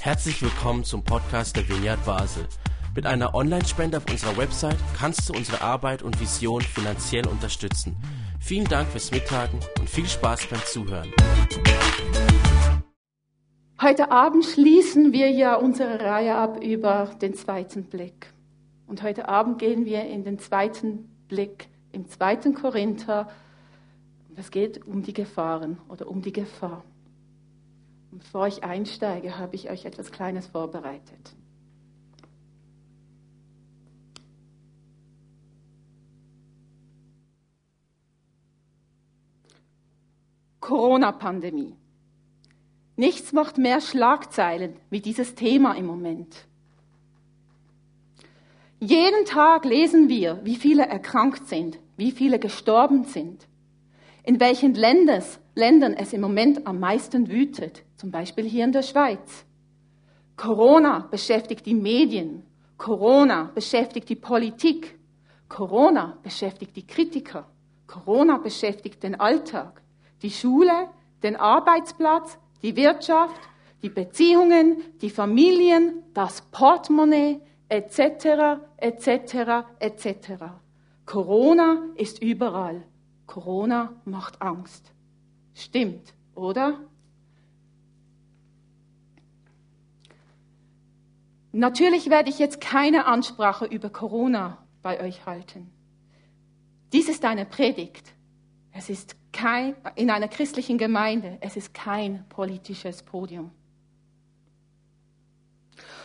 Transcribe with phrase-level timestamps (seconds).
[0.00, 2.46] Herzlich willkommen zum Podcast der Vineyard Basel.
[2.94, 7.96] Mit einer Online-Spende auf unserer Website kannst du unsere Arbeit und Vision finanziell unterstützen.
[8.40, 11.10] Vielen Dank fürs Mittagen und viel Spaß beim Zuhören.
[13.82, 18.32] Heute Abend schließen wir ja unsere Reihe ab über den zweiten Blick.
[18.86, 23.28] Und heute Abend gehen wir in den zweiten Blick im zweiten Korinther.
[24.36, 26.84] Es geht um die Gefahren oder um die Gefahr.
[28.18, 31.34] Bevor ich einsteige, habe ich euch etwas Kleines vorbereitet.
[40.60, 41.76] Corona-Pandemie.
[42.96, 46.46] Nichts macht mehr Schlagzeilen wie dieses Thema im Moment.
[48.80, 53.46] Jeden Tag lesen wir, wie viele erkrankt sind, wie viele gestorben sind,
[54.24, 58.82] in welchen Länders, Ländern es im Moment am meisten wütet, zum Beispiel hier in der
[58.82, 59.46] Schweiz.
[60.36, 62.42] Corona beschäftigt die Medien,
[62.76, 64.98] Corona beschäftigt die Politik,
[65.48, 67.46] Corona beschäftigt die Kritiker,
[67.86, 69.80] Corona beschäftigt den Alltag,
[70.20, 70.90] die Schule,
[71.22, 73.40] den Arbeitsplatz, die Wirtschaft,
[73.82, 80.08] die Beziehungen, die Familien, das Portemonnaie, etc., etc., etc.
[81.06, 82.82] Corona ist überall.
[83.26, 84.92] Corona macht Angst.
[85.56, 86.78] Stimmt, oder?
[91.50, 95.72] Natürlich werde ich jetzt keine Ansprache über Corona bei euch halten.
[96.92, 98.12] Dies ist eine Predigt.
[98.72, 103.50] Es ist kein, in einer christlichen Gemeinde, es ist kein politisches Podium.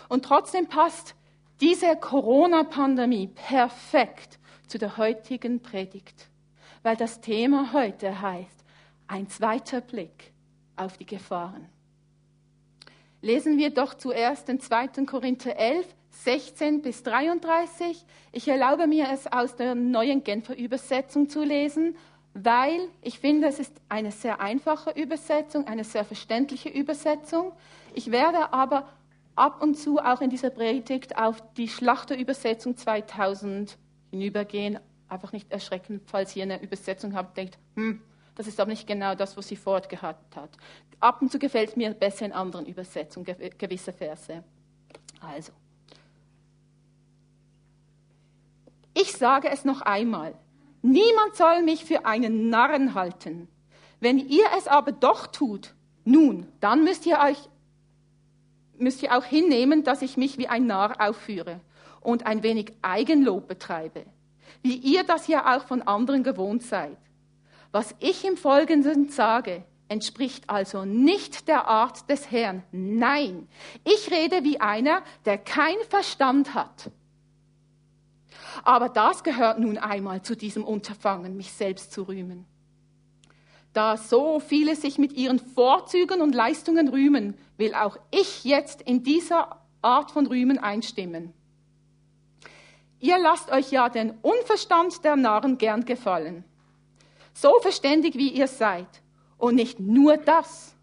[0.07, 1.16] Und trotzdem passt
[1.59, 6.29] diese Corona-Pandemie perfekt zu der heutigen Predigt,
[6.83, 8.61] weil das Thema heute heißt,
[9.12, 10.31] ein zweiter Blick
[10.78, 11.67] auf die Gefahren.
[13.22, 15.06] Lesen wir doch zuerst den 2.
[15.06, 18.06] Korinther 11, 16 bis 33.
[18.31, 21.97] Ich erlaube mir es aus der neuen Genfer Übersetzung zu lesen,
[22.34, 27.52] weil ich finde, es ist eine sehr einfache Übersetzung, eine sehr verständliche Übersetzung.
[27.94, 28.88] Ich werde aber
[29.35, 33.78] ab und zu auch in dieser Predigt auf die Schlachterübersetzung 2000
[34.09, 34.80] hinübergehen.
[35.09, 38.02] Einfach nicht erschrecken, falls ihr eine Übersetzung habt, denkt, hm,
[38.41, 40.50] das ist aber nicht genau das, was sie fortgehabt hat.
[41.00, 44.44] Ab und zu gefällt mir besser in anderen Übersetzungen gewisse Verse.
[45.19, 45.52] Also.
[48.96, 50.34] Ich sage es noch einmal.
[50.81, 53.47] Niemand soll mich für einen Narren halten.
[54.00, 57.38] Wenn ihr es aber doch tut, nun, dann müsst ihr euch
[58.79, 61.62] müsst ihr auch hinnehmen, dass ich mich wie ein Narr aufführe
[62.00, 64.03] und ein wenig Eigenlob betreibe,
[64.63, 66.97] wie ihr das ja auch von anderen gewohnt seid.
[67.72, 72.64] Was ich im Folgenden sage, entspricht also nicht der Art des Herrn.
[72.72, 73.48] Nein,
[73.84, 76.92] ich rede wie einer, der kein Verstand hat.
[78.64, 82.46] Aber das gehört nun einmal zu diesem Unterfangen, mich selbst zu rühmen.
[83.74, 89.03] Da so viele sich mit ihren Vorzügen und Leistungen rühmen, will auch ich jetzt in
[89.03, 91.34] dieser Art von Rühmen einstimmen.
[93.00, 96.44] Ihr lasst euch ja den Unverstand der Narren gern gefallen.
[97.34, 98.88] So verständig wie ihr seid.
[99.38, 100.75] Und nicht nur das.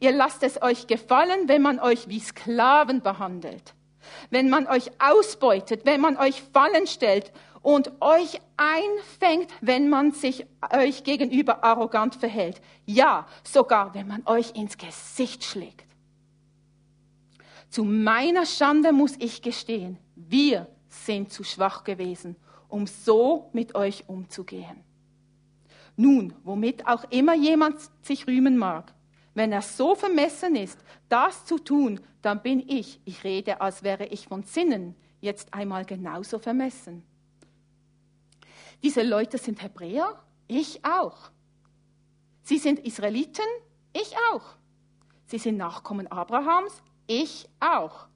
[0.00, 3.74] Ihr lasst es euch gefallen, wenn man euch wie Sklaven behandelt.
[4.30, 7.32] Wenn man euch ausbeutet, wenn man euch Fallen stellt
[7.62, 12.60] und euch einfängt, wenn man sich euch gegenüber arrogant verhält.
[12.84, 15.86] Ja, sogar wenn man euch ins Gesicht schlägt.
[17.70, 22.36] Zu meiner Schande muss ich gestehen, wir sind zu schwach gewesen,
[22.68, 24.84] um so mit euch umzugehen.
[25.96, 28.94] Nun, womit auch immer jemand sich rühmen mag,
[29.34, 34.06] wenn er so vermessen ist, das zu tun, dann bin ich, ich rede, als wäre
[34.06, 37.02] ich von Sinnen, jetzt einmal genauso vermessen.
[38.82, 41.30] Diese Leute sind Hebräer, ich auch.
[42.42, 43.44] Sie sind Israeliten,
[43.92, 44.56] ich auch.
[45.26, 48.06] Sie sind Nachkommen Abrahams, ich auch.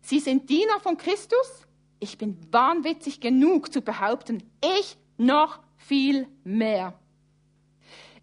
[0.00, 1.66] Sie sind Diener von Christus,
[2.00, 6.98] ich bin wahnwitzig genug zu behaupten, ich noch viel mehr.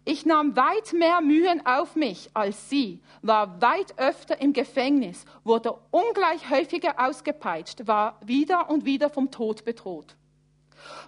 [0.08, 5.74] Ich nahm weit mehr Mühen auf mich als sie, war weit öfter im Gefängnis, wurde
[5.90, 10.14] ungleich häufiger ausgepeitscht, war wieder und wieder vom Tod bedroht.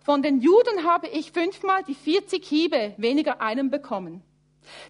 [0.04, 4.20] Von den Juden habe ich fünfmal die 40 Hiebe weniger einen bekommen.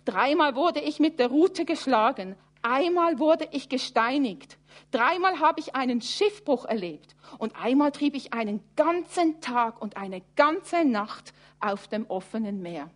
[0.07, 2.35] Dreimal wurde ich mit der Rute geschlagen.
[2.63, 4.57] Einmal wurde ich gesteinigt.
[4.91, 7.15] Dreimal habe ich einen Schiffbruch erlebt.
[7.37, 12.91] Und einmal trieb ich einen ganzen Tag und eine ganze Nacht auf dem offenen Meer.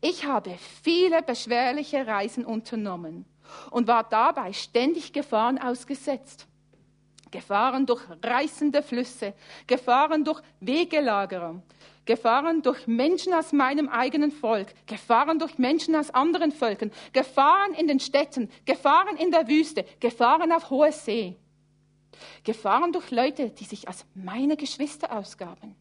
[0.00, 3.24] Ich habe viele beschwerliche Reisen unternommen
[3.70, 6.46] und war dabei ständig Gefahren ausgesetzt.
[7.30, 9.34] Gefahren durch reißende Flüsse,
[9.66, 11.60] Gefahren durch Wegelagerer,
[12.04, 17.88] Gefahren durch Menschen aus meinem eigenen Volk, Gefahren durch Menschen aus anderen Völkern, Gefahren in
[17.88, 21.36] den Städten, Gefahren in der Wüste, Gefahren auf hoher See.
[22.44, 25.74] Gefahren durch Leute, die sich als meine Geschwister ausgaben.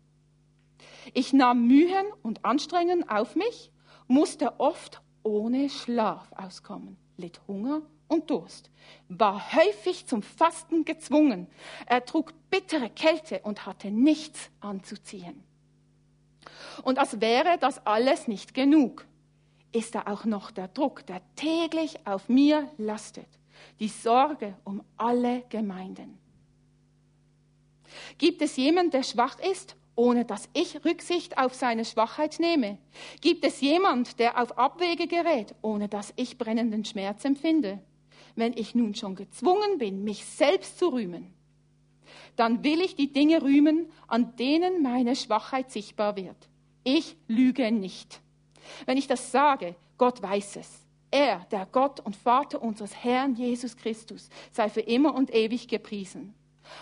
[1.14, 3.72] Ich nahm Mühen und Anstrengungen auf mich,
[4.08, 8.70] musste oft ohne Schlaf auskommen, litt Hunger und Durst,
[9.10, 11.48] war häufig zum Fasten gezwungen,
[11.88, 15.44] er trug bittere Kälte und hatte nichts anzuziehen.
[16.84, 19.06] Und als wäre das alles nicht genug,
[19.72, 23.28] ist da auch noch der Druck, der täglich auf mir lastet,
[23.80, 26.18] die Sorge um alle Gemeinden.
[28.18, 32.78] Gibt es jemanden, der schwach ist, ohne dass ich Rücksicht auf seine Schwachheit nehme?
[33.22, 37.80] Gibt es jemand, der auf Abwege gerät, ohne dass ich brennenden Schmerz empfinde?
[38.36, 41.34] Wenn ich nun schon gezwungen bin, mich selbst zu rühmen,
[42.36, 46.50] dann will ich die Dinge rühmen, an denen meine Schwachheit sichtbar wird.
[46.84, 48.22] Ich lüge nicht.
[48.86, 50.86] Wenn ich das sage, Gott weiß es.
[51.12, 56.34] Er, der Gott und Vater unseres Herrn Jesus Christus, sei für immer und ewig gepriesen.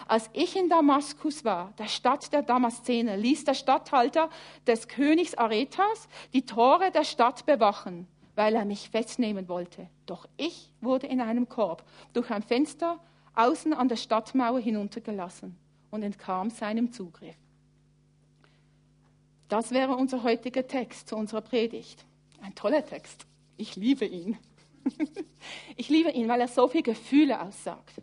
[0.07, 4.29] Als ich in Damaskus war, der Stadt der Damaszener, ließ der Statthalter
[4.67, 9.89] des Königs Aretas die Tore der Stadt bewachen, weil er mich festnehmen wollte.
[10.05, 11.83] Doch ich wurde in einem Korb
[12.13, 12.99] durch ein Fenster
[13.35, 15.57] außen an der Stadtmauer hinuntergelassen
[15.91, 17.35] und entkam seinem Zugriff.
[19.49, 22.05] Das wäre unser heutiger Text zu unserer Predigt.
[22.41, 23.27] Ein toller Text.
[23.57, 24.37] Ich liebe ihn.
[25.75, 28.01] Ich liebe ihn, weil er so viele Gefühle aussagt.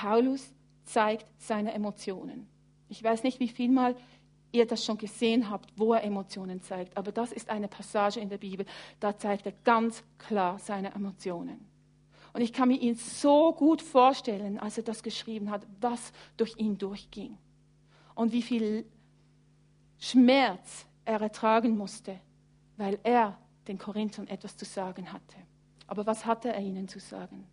[0.00, 0.50] Paulus
[0.84, 2.48] zeigt seine Emotionen.
[2.88, 3.94] Ich weiß nicht, wie viel Mal
[4.50, 8.30] ihr das schon gesehen habt, wo er Emotionen zeigt, aber das ist eine Passage in
[8.30, 8.64] der Bibel,
[8.98, 11.68] da zeigt er ganz klar seine Emotionen.
[12.32, 16.56] Und ich kann mir ihn so gut vorstellen, als er das geschrieben hat, was durch
[16.56, 17.36] ihn durchging
[18.14, 18.86] und wie viel
[19.98, 22.18] Schmerz er ertragen musste,
[22.78, 23.36] weil er
[23.68, 25.36] den Korinthern etwas zu sagen hatte.
[25.86, 27.46] Aber was hatte er ihnen zu sagen?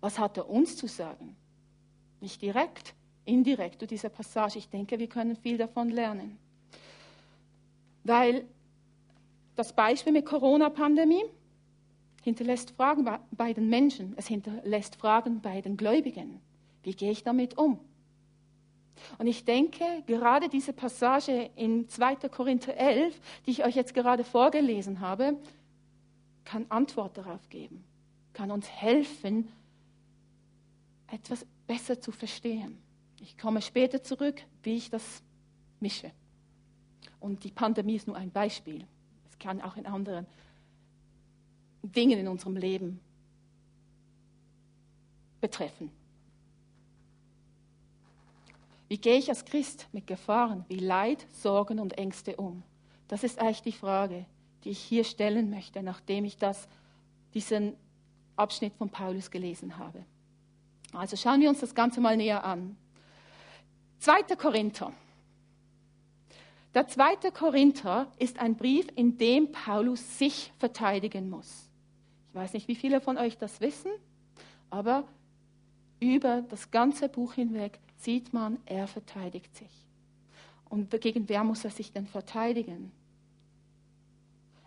[0.00, 1.36] Was hat er uns zu sagen?
[2.20, 2.94] Nicht direkt,
[3.24, 4.58] indirekt durch diese Passage.
[4.58, 6.38] Ich denke, wir können viel davon lernen.
[8.04, 8.44] Weil
[9.56, 11.24] das Beispiel mit Corona-Pandemie
[12.22, 16.40] hinterlässt Fragen bei den Menschen, es hinterlässt Fragen bei den Gläubigen.
[16.82, 17.78] Wie gehe ich damit um?
[19.18, 22.16] Und ich denke, gerade diese Passage in 2.
[22.28, 25.36] Korinther 11, die ich euch jetzt gerade vorgelesen habe,
[26.44, 27.84] kann Antwort darauf geben,
[28.32, 29.48] kann uns helfen,
[31.10, 32.78] etwas besser zu verstehen.
[33.20, 35.22] Ich komme später zurück, wie ich das
[35.80, 36.10] mische.
[37.18, 38.86] Und die Pandemie ist nur ein Beispiel.
[39.28, 40.26] Es kann auch in anderen
[41.82, 43.00] Dingen in unserem Leben
[45.40, 45.90] betreffen.
[48.88, 52.62] Wie gehe ich als Christ mit Gefahren wie Leid, Sorgen und Ängste um?
[53.08, 54.26] Das ist eigentlich die Frage,
[54.64, 56.68] die ich hier stellen möchte, nachdem ich das,
[57.34, 57.74] diesen
[58.36, 60.04] Abschnitt von Paulus gelesen habe.
[60.92, 62.76] Also schauen wir uns das Ganze mal näher an.
[64.00, 64.34] 2.
[64.36, 64.92] Korinther.
[66.74, 67.30] Der 2.
[67.32, 71.68] Korinther ist ein Brief, in dem Paulus sich verteidigen muss.
[72.28, 73.90] Ich weiß nicht, wie viele von euch das wissen,
[74.70, 75.04] aber
[75.98, 79.86] über das ganze Buch hinweg sieht man, er verteidigt sich.
[80.68, 82.92] Und gegen wer muss er sich denn verteidigen?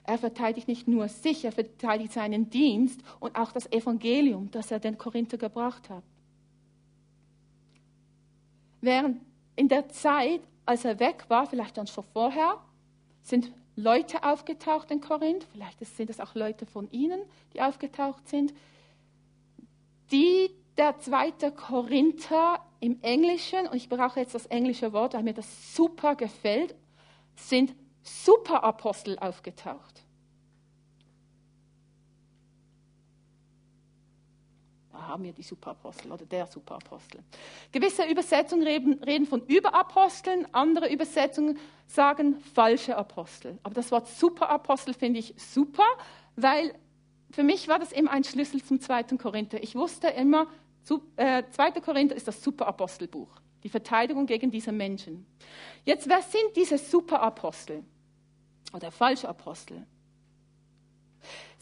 [0.03, 4.79] Er verteidigt nicht nur sich, er verteidigt seinen Dienst und auch das Evangelium, das er
[4.79, 6.03] den Korinther gebracht hat.
[8.83, 9.21] Während
[9.55, 12.57] in der Zeit, als er weg war, vielleicht dann schon vorher,
[13.21, 17.21] sind Leute aufgetaucht in Korinth, vielleicht sind es auch Leute von Ihnen,
[17.53, 18.53] die aufgetaucht sind,
[20.11, 25.33] die der zweite Korinther im Englischen, und ich brauche jetzt das englische Wort, weil mir
[25.33, 26.75] das super gefällt,
[27.37, 30.02] sind Superapostel aufgetaucht.
[35.13, 37.22] Haben wir die Superapostel oder der Superapostel.
[37.72, 43.60] Gewisse Übersetzungen reden, reden von Überaposteln, andere Übersetzungen sagen falsche Apostel.
[43.62, 45.86] Aber das Wort Superapostel finde ich super,
[46.36, 46.74] weil
[47.29, 49.62] für mich war das immer ein Schlüssel zum zweiten Korinther.
[49.62, 50.48] Ich wusste immer,
[51.15, 51.72] äh, 2.
[51.82, 53.29] Korinther ist das Superapostelbuch,
[53.63, 55.27] die Verteidigung gegen diese Menschen.
[55.86, 57.84] Jetzt, wer sind diese Superapostel
[58.74, 59.86] oder falsche Apostel?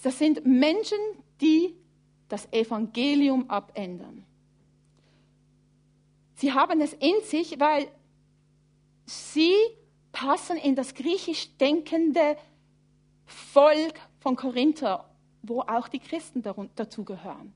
[0.01, 0.97] Das sind Menschen,
[1.41, 1.75] die
[2.31, 4.25] das Evangelium abändern.
[6.35, 7.87] Sie haben es in sich, weil
[9.05, 9.53] sie
[10.11, 12.37] passen in das griechisch denkende
[13.25, 15.11] Volk von Korinther
[15.43, 16.43] wo auch die Christen
[16.75, 17.53] dazugehören.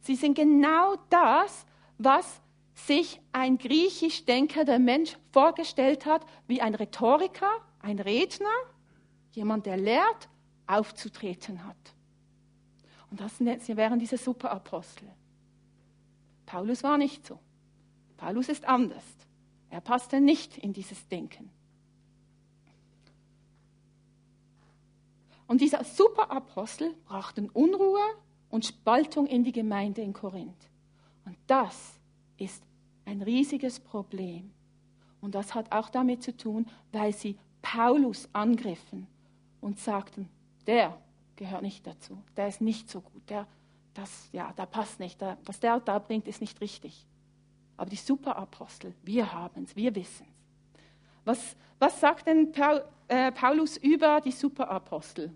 [0.00, 1.66] Sie sind genau das,
[1.98, 2.40] was
[2.74, 8.46] sich ein griechisch denkender Mensch vorgestellt hat, wie ein Rhetoriker, ein Redner,
[9.32, 10.28] jemand, der lehrt,
[10.66, 11.76] aufzutreten hat.
[13.10, 15.08] Und das wären diese Superapostel.
[16.46, 17.38] Paulus war nicht so.
[18.16, 19.04] Paulus ist anders.
[19.70, 21.50] Er passte nicht in dieses Denken.
[25.46, 28.02] Und dieser Superapostel brachten Unruhe
[28.50, 30.68] und Spaltung in die Gemeinde in Korinth.
[31.24, 31.98] Und das
[32.36, 32.62] ist
[33.06, 34.50] ein riesiges Problem.
[35.20, 39.06] Und das hat auch damit zu tun, weil sie Paulus angriffen
[39.60, 40.28] und sagten,
[40.66, 40.96] der
[41.38, 43.46] gehört nicht dazu, der ist nicht so gut, der,
[43.94, 47.06] das, ja, da passt nicht, der, was der da bringt, ist nicht richtig.
[47.78, 50.38] Aber die Superapostel, wir haben es, wir wissen es.
[51.24, 55.32] Was, was sagt denn Paul, äh, Paulus über die Superapostel?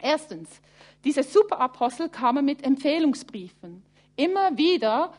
[0.00, 0.60] Erstens,
[1.04, 3.82] diese Superapostel kamen mit Empfehlungsbriefen.
[4.16, 5.12] Immer wieder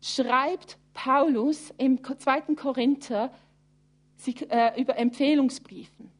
[0.00, 3.32] schreibt Paulus im zweiten Korinther
[4.16, 6.10] sie, äh, über Empfehlungsbriefen.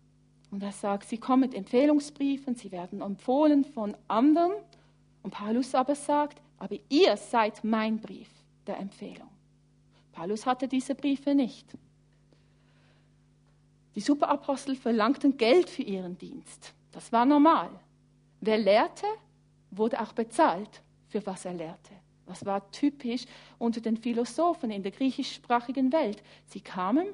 [0.52, 4.52] Und er sagt, sie kommen mit Empfehlungsbriefen, sie werden empfohlen von anderen.
[5.22, 8.28] Und Paulus aber sagt, aber ihr seid mein Brief
[8.66, 9.30] der Empfehlung.
[10.12, 11.66] Paulus hatte diese Briefe nicht.
[13.94, 16.74] Die Superapostel verlangten Geld für ihren Dienst.
[16.92, 17.70] Das war normal.
[18.42, 19.06] Wer lehrte,
[19.70, 21.94] wurde auch bezahlt, für was er lehrte.
[22.26, 23.24] Das war typisch
[23.58, 26.22] unter den Philosophen in der griechischsprachigen Welt.
[26.44, 27.06] Sie kamen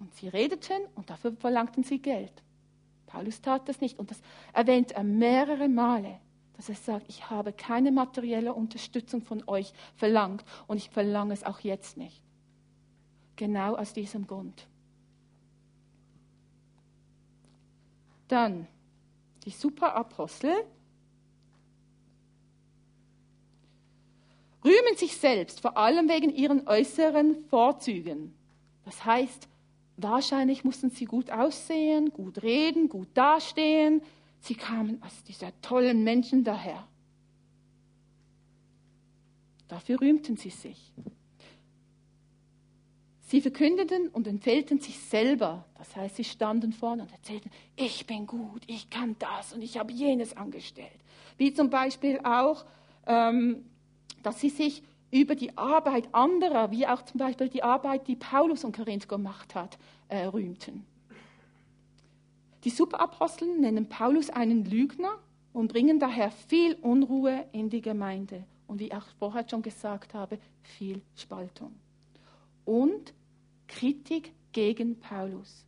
[0.00, 2.43] und sie redeten und dafür verlangten sie Geld.
[3.14, 4.20] Paulus tat das nicht und das
[4.52, 6.18] erwähnt er mehrere Male,
[6.56, 11.44] dass er sagt, ich habe keine materielle Unterstützung von euch verlangt und ich verlange es
[11.44, 12.20] auch jetzt nicht.
[13.36, 14.66] Genau aus diesem Grund.
[18.26, 18.66] Dann
[19.44, 20.52] die Superapostel
[24.64, 28.34] rühmen sich selbst, vor allem wegen ihren äußeren Vorzügen.
[28.84, 29.46] Das heißt,
[29.96, 34.02] wahrscheinlich mussten sie gut aussehen, gut reden, gut dastehen.
[34.40, 36.86] Sie kamen als dieser tollen Menschen daher.
[39.68, 40.92] Dafür rühmten sie sich.
[43.26, 45.64] Sie verkündeten und empfehlten sich selber.
[45.78, 49.78] Das heißt, sie standen vorne und erzählten, ich bin gut, ich kann das und ich
[49.78, 51.00] habe jenes angestellt.
[51.38, 52.64] Wie zum Beispiel auch,
[53.06, 53.64] ähm,
[54.22, 54.82] dass sie sich
[55.14, 59.54] über die Arbeit anderer, wie auch zum Beispiel die Arbeit, die Paulus und Korinth gemacht
[59.54, 59.78] hat,
[60.08, 60.84] äh, rühmten.
[62.64, 65.16] Die Superapostel nennen Paulus einen Lügner
[65.52, 70.14] und bringen daher viel Unruhe in die Gemeinde und wie ich auch vorher schon gesagt
[70.14, 71.72] habe, viel Spaltung
[72.64, 73.14] und
[73.68, 75.64] Kritik gegen Paulus,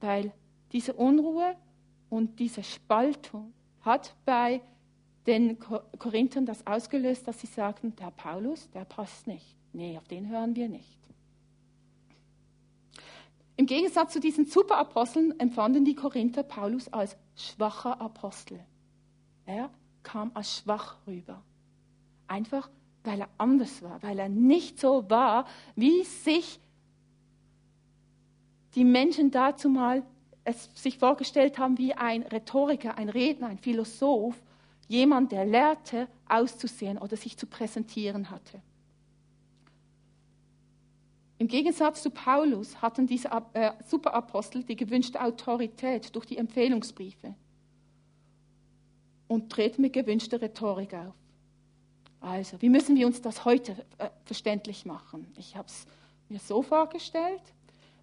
[0.00, 0.32] weil
[0.72, 1.56] diese Unruhe
[2.10, 4.60] und diese Spaltung hat bei
[5.26, 5.58] den
[5.98, 9.56] Korinthern das ausgelöst, dass sie sagten, der Paulus, der passt nicht.
[9.72, 10.98] Nee, auf den hören wir nicht.
[13.56, 18.60] Im Gegensatz zu diesen Superaposteln empfanden die Korinther Paulus als schwacher Apostel.
[19.46, 19.70] Er
[20.02, 21.42] kam als schwach rüber.
[22.26, 22.68] Einfach
[23.04, 26.60] weil er anders war, weil er nicht so war, wie sich
[28.74, 30.02] die Menschen dazu mal
[30.44, 34.40] es sich vorgestellt haben, wie ein Rhetoriker, ein Redner, ein Philosoph,
[34.92, 38.60] jemand, der lehrte, auszusehen oder sich zu präsentieren hatte.
[41.38, 47.34] Im Gegensatz zu Paulus hatten diese äh, Superapostel die gewünschte Autorität durch die Empfehlungsbriefe
[49.26, 51.14] und treten mit gewünschter Rhetorik auf.
[52.20, 55.26] Also, wie müssen wir uns das heute äh, verständlich machen?
[55.36, 55.86] Ich habe es
[56.28, 57.42] mir so vorgestellt,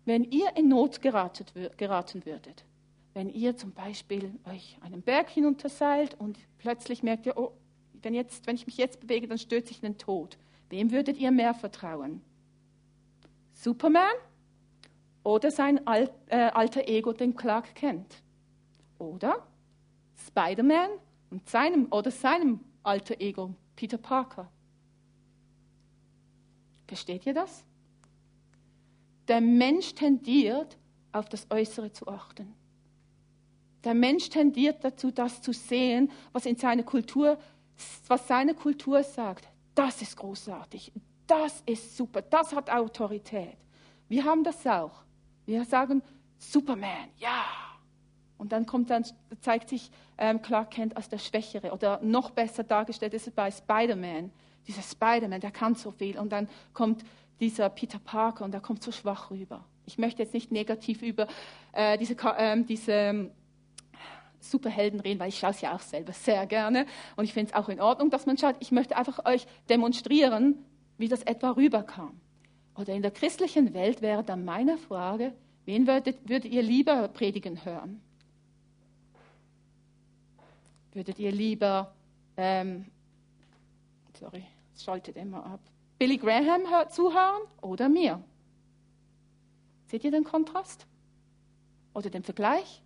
[0.03, 1.45] wenn ihr in Not geraten,
[1.77, 2.65] geraten würdet,
[3.19, 7.51] wenn ihr zum Beispiel euch einen Berg hinunterseilt und plötzlich merkt ihr, oh,
[8.01, 10.37] wenn, jetzt, wenn ich mich jetzt bewege, dann stürze ich in den Tod.
[10.69, 12.21] Wem würdet ihr mehr vertrauen?
[13.51, 14.15] Superman
[15.21, 18.23] oder sein Al äh, alter Ego, den Clark kennt?
[18.99, 19.45] Oder
[20.15, 20.89] Spider-Man
[21.29, 24.49] und seinem oder seinem alter Ego, Peter Parker.
[26.87, 27.65] Versteht ihr das?
[29.27, 30.77] Der Mensch tendiert,
[31.11, 32.55] auf das Äußere zu achten.
[33.83, 37.37] Der Mensch tendiert dazu, das zu sehen, was in seiner Kultur,
[38.07, 39.47] was seine Kultur sagt.
[39.73, 40.91] Das ist großartig,
[41.25, 43.57] das ist super, das hat Autorität.
[44.09, 45.03] Wir haben das auch.
[45.45, 46.01] Wir sagen
[46.37, 47.45] Superman, ja,
[48.39, 49.05] und dann kommt dann,
[49.41, 53.51] zeigt sich ähm, Clark Kent als der Schwächere oder noch besser dargestellt ist es bei
[53.51, 54.31] Spider-Man.
[54.65, 56.17] Dieser Spider-Man, der kann so viel.
[56.17, 57.03] Und dann kommt
[57.41, 59.65] dieser Peter Parker und der kommt so schwach rüber.
[59.85, 61.27] Ich möchte jetzt nicht negativ über
[61.73, 63.29] äh, diese, äh, diese
[64.39, 67.55] Superhelden reden, weil ich schaue es ja auch selber sehr gerne und ich finde es
[67.55, 68.55] auch in Ordnung, dass man schaut.
[68.59, 70.65] Ich möchte einfach euch demonstrieren,
[70.97, 72.19] wie das etwa rüberkam.
[72.75, 75.33] Oder in der christlichen Welt wäre dann meine Frage,
[75.65, 78.01] wen würdet, würdet ihr lieber predigen hören?
[80.93, 81.93] Würdet ihr lieber,
[82.37, 82.85] ähm,
[84.17, 85.59] sorry, es schaltet immer ab,
[85.97, 88.23] Billy Graham zuhören oder mir?
[89.87, 90.85] Seht ihr den Kontrast?
[91.93, 92.81] Oder den Vergleich?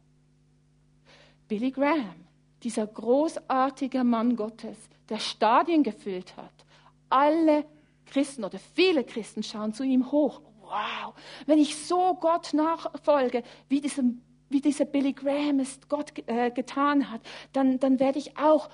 [1.53, 2.15] Billy Graham,
[2.63, 6.65] dieser großartige Mann Gottes, der Stadien gefüllt hat.
[7.09, 7.65] Alle
[8.07, 10.41] Christen oder viele Christen schauen zu ihm hoch.
[10.61, 11.13] Wow,
[11.45, 17.11] wenn ich so Gott nachfolge, wie, diesem, wie dieser Billy Graham es Gott äh, getan
[17.11, 18.67] hat, dann, dann werde ich auch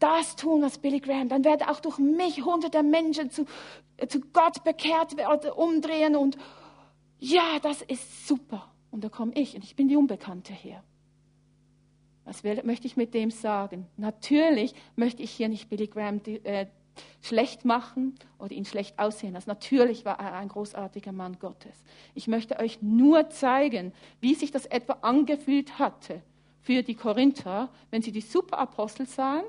[0.00, 3.44] das tun, was Billy Graham, dann werden auch durch mich hunderte Menschen zu,
[3.98, 6.36] äh, zu Gott bekehrt werden, umdrehen und
[7.20, 8.68] ja, das ist super.
[8.90, 10.82] Und da komme ich und ich bin die Unbekannte hier.
[12.26, 13.86] Was will, möchte ich mit dem sagen?
[13.96, 16.66] Natürlich möchte ich hier nicht Billy Graham äh,
[17.22, 19.48] schlecht machen oder ihn schlecht aussehen lassen.
[19.48, 21.84] Natürlich war er ein großartiger Mann Gottes.
[22.14, 26.20] Ich möchte euch nur zeigen, wie sich das etwa angefühlt hatte
[26.62, 29.44] für die Korinther, wenn sie die Superapostel sahen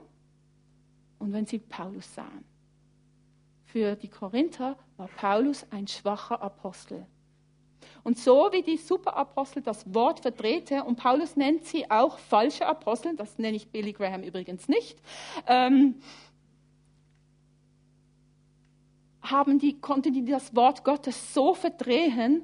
[1.17, 2.45] und wenn sie Paulus sahen.
[3.65, 7.07] Für die Korinther war Paulus ein schwacher Apostel.
[8.03, 13.15] Und so wie die Superapostel das Wort verdrehte, und Paulus nennt sie auch falsche Apostel,
[13.15, 14.99] das nenne ich Billy Graham übrigens nicht,
[15.45, 15.95] ähm,
[19.21, 22.43] haben die, konnten die das Wort Gottes so verdrehen,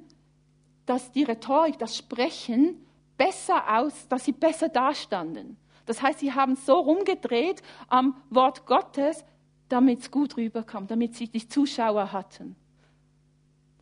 [0.86, 2.86] dass die Rhetorik, das Sprechen
[3.18, 5.58] besser aus, dass sie besser dastanden.
[5.86, 9.24] Das heißt, sie haben so rumgedreht am Wort Gottes,
[9.70, 12.56] damit es gut rüberkam, damit sie die Zuschauer hatten.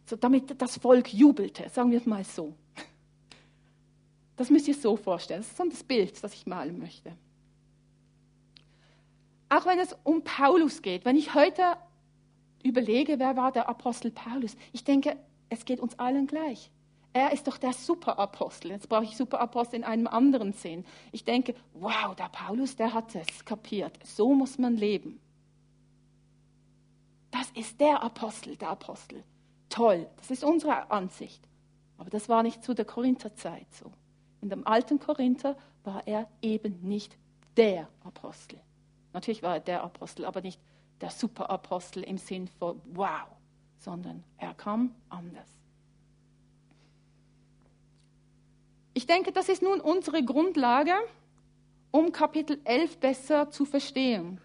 [0.05, 2.53] So, damit das Volk jubelte, sagen wir es mal so.
[4.35, 5.41] Das müsst ihr so vorstellen.
[5.41, 7.15] Das ist so das Bild, das ich malen möchte.
[9.49, 11.77] Auch wenn es um Paulus geht, wenn ich heute
[12.63, 15.17] überlege, wer war der Apostel Paulus, ich denke,
[15.49, 16.71] es geht uns allen gleich.
[17.13, 18.71] Er ist doch der Superapostel.
[18.71, 20.85] Jetzt brauche ich Superapostel in einem anderen Sinn.
[21.11, 23.99] Ich denke, wow, der Paulus, der hat es kapiert.
[24.05, 25.19] So muss man leben.
[27.31, 29.23] Das ist der Apostel, der Apostel.
[29.71, 31.41] Toll, das ist unsere Ansicht.
[31.97, 33.91] Aber das war nicht zu der Korintherzeit so.
[34.41, 37.17] In dem alten Korinther war er eben nicht
[37.55, 38.59] der Apostel.
[39.13, 40.59] Natürlich war er der Apostel, aber nicht
[40.99, 43.27] der Superapostel im Sinn von wow,
[43.79, 45.47] sondern er kam anders.
[48.93, 50.93] Ich denke, das ist nun unsere Grundlage,
[51.91, 54.41] um Kapitel 11 besser zu verstehen.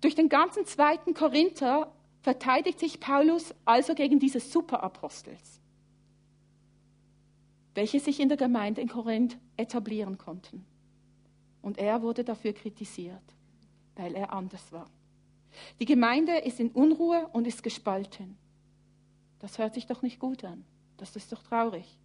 [0.00, 1.92] Durch den ganzen zweiten Korinther
[2.24, 5.60] verteidigt sich Paulus also gegen diese Superapostels,
[7.74, 10.66] welche sich in der Gemeinde in Korinth etablieren konnten.
[11.62, 13.22] Und er wurde dafür kritisiert
[13.96, 14.88] weil er anders war.
[15.78, 18.36] Die Gemeinde ist in Unruhe und ist gespalten.
[19.38, 20.64] Das hört sich doch nicht gut an.
[20.96, 21.96] Das ist doch traurig.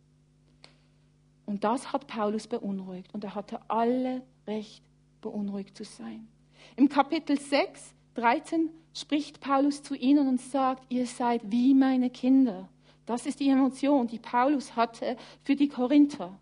[1.45, 4.83] Und das hat Paulus beunruhigt und er hatte alle Recht,
[5.21, 6.27] beunruhigt zu sein.
[6.75, 12.69] Im Kapitel 6, 13 spricht Paulus zu ihnen und sagt, ihr seid wie meine Kinder.
[13.05, 16.37] Das ist die Emotion, die Paulus hatte für die Korinther.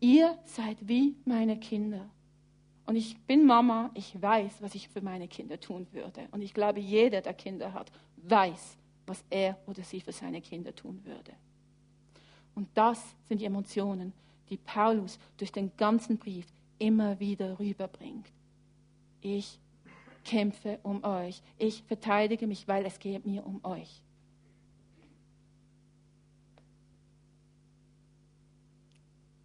[0.00, 2.08] Ihr seid wie meine Kinder.
[2.86, 6.26] Und ich bin Mama, ich weiß, was ich für meine Kinder tun würde.
[6.32, 10.74] Und ich glaube, jeder, der Kinder hat, weiß, was er oder sie für seine Kinder
[10.74, 11.32] tun würde.
[12.54, 14.12] Und das sind die Emotionen,
[14.48, 16.46] die Paulus durch den ganzen Brief
[16.78, 18.26] immer wieder rüberbringt.
[19.20, 19.58] Ich
[20.24, 21.42] kämpfe um euch.
[21.58, 24.02] Ich verteidige mich, weil es geht mir um euch.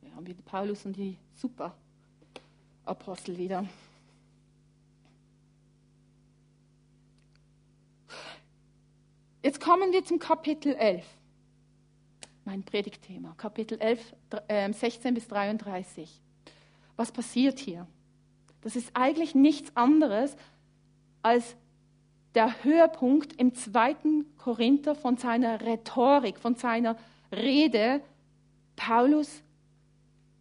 [0.01, 1.75] Wir haben wieder Paulus und die super
[2.85, 3.65] Apostel wieder.
[9.41, 11.05] Jetzt kommen wir zum Kapitel 11.
[12.45, 14.15] Mein Predigtthema, Kapitel 11,
[14.71, 16.21] 16 bis 33.
[16.95, 17.87] Was passiert hier?
[18.61, 20.35] Das ist eigentlich nichts anderes
[21.25, 21.55] als
[22.35, 26.97] der Höhepunkt im zweiten Korinther von seiner Rhetorik, von seiner
[27.31, 28.01] Rede.
[28.75, 29.41] Paulus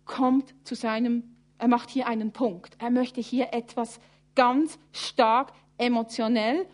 [0.05, 2.77] kommt zu seinem er macht hier einen Punkt.
[2.79, 3.99] Er möchte hier etwas
[4.35, 6.67] ganz stark emotionell,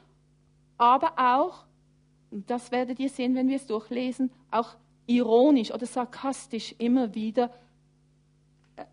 [0.79, 1.65] aber auch,
[2.31, 4.75] das werdet ihr sehen, wenn wir es durchlesen, auch
[5.07, 7.53] ironisch oder sarkastisch immer wieder
[8.75, 8.85] äh,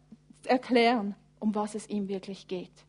[0.44, 2.87] erklären, um was es ihm wirklich geht.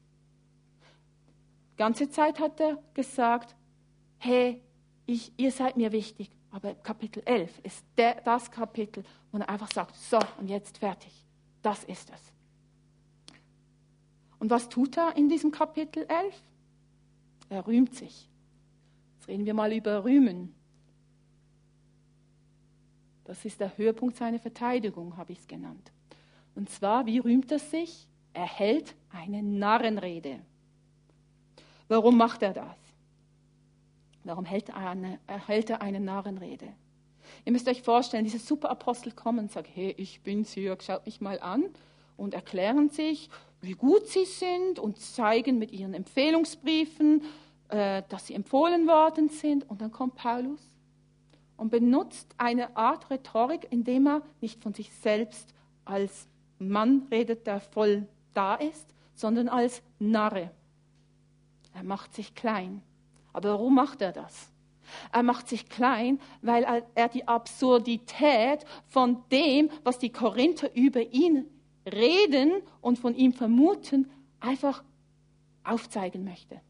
[1.78, 3.56] Ganze Zeit hat er gesagt,
[4.18, 4.60] hey,
[5.06, 6.30] ich, ihr seid mir wichtig.
[6.50, 11.12] Aber Kapitel 11 ist der, das Kapitel, wo er einfach sagt, so, und jetzt fertig.
[11.62, 12.32] Das ist es.
[14.38, 16.42] Und was tut er in diesem Kapitel 11?
[17.50, 18.28] Er rühmt sich.
[19.16, 20.54] Jetzt reden wir mal über Rühmen.
[23.24, 25.92] Das ist der Höhepunkt seiner Verteidigung, habe ich es genannt.
[26.54, 28.08] Und zwar, wie rühmt er sich?
[28.32, 30.40] Er hält eine Narrenrede.
[31.88, 32.76] Warum macht er das?
[34.24, 36.68] Warum hält er eine, hält er eine Narrenrede?
[37.44, 41.20] Ihr müsst euch vorstellen, diese Superapostel kommen und sagen, hey, ich bin's hier, schaut mich
[41.20, 41.64] mal an
[42.16, 47.22] und erklären sich, wie gut sie sind und zeigen mit ihren Empfehlungsbriefen,
[47.68, 49.68] äh, dass sie empfohlen worden sind.
[49.68, 50.60] Und dann kommt Paulus
[51.56, 57.60] und benutzt eine Art Rhetorik, indem er nicht von sich selbst als Mann redet, der
[57.60, 60.50] voll da ist, sondern als Narre.
[61.78, 62.82] Er macht sich klein.
[63.32, 64.50] Aber warum macht er das?
[65.12, 71.44] Er macht sich klein, weil er die Absurdität von dem, was die Korinther über ihn
[71.86, 74.10] reden und von ihm vermuten,
[74.40, 74.82] einfach
[75.62, 76.60] aufzeigen möchte.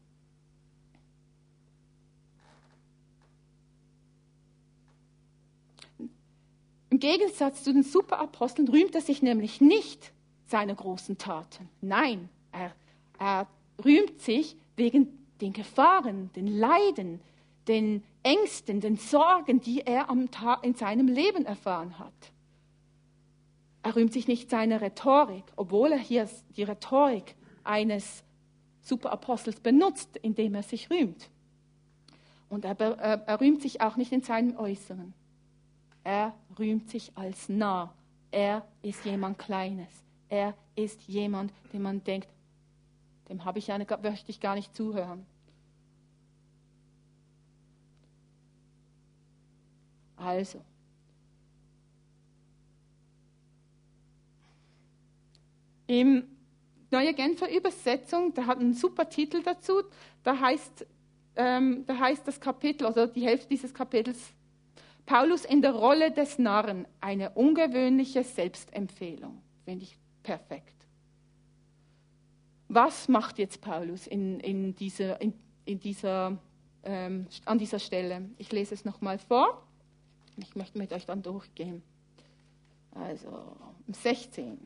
[6.91, 10.11] Im Gegensatz zu den Superaposteln rühmt er sich nämlich nicht
[10.45, 11.67] seiner großen Taten.
[11.81, 12.73] Nein, er,
[13.17, 13.47] er
[13.83, 15.07] rühmt sich wegen
[15.41, 17.21] den Gefahren, den Leiden,
[17.67, 22.31] den Ängsten, den Sorgen, die er am Tag in seinem Leben erfahren hat.
[23.83, 28.23] Er rühmt sich nicht seiner Rhetorik, obwohl er hier die Rhetorik eines
[28.81, 31.29] Superapostels benutzt, indem er sich rühmt.
[32.49, 35.13] Und er, er, rühmt sich auch nicht in seinem Äußeren.
[36.03, 37.93] Er rühmt sich als nah.
[38.31, 39.89] Er ist jemand Kleines.
[40.29, 42.27] Er ist jemand, dem man denkt,
[43.29, 45.25] dem habe ich eine, möchte ich gar nicht zuhören.
[50.17, 50.61] Also,
[55.89, 56.23] Im
[56.91, 59.81] Neue Genfer Übersetzung, da hat einen super Titel dazu,
[60.23, 60.85] da heißt,
[61.35, 64.31] ähm, da heißt das Kapitel, also die Hälfte dieses Kapitels,
[65.07, 69.41] Paulus in der Rolle des Narren, eine ungewöhnliche Selbstempfehlung.
[69.65, 70.78] Finde ich perfekt.
[72.71, 75.33] Was macht jetzt Paulus in, in dieser, in,
[75.65, 76.37] in dieser,
[76.83, 78.29] ähm, an dieser Stelle?
[78.37, 79.63] Ich lese es nochmal vor.
[80.37, 81.81] Ich möchte mit euch dann durchgehen.
[82.93, 84.59] Also 16.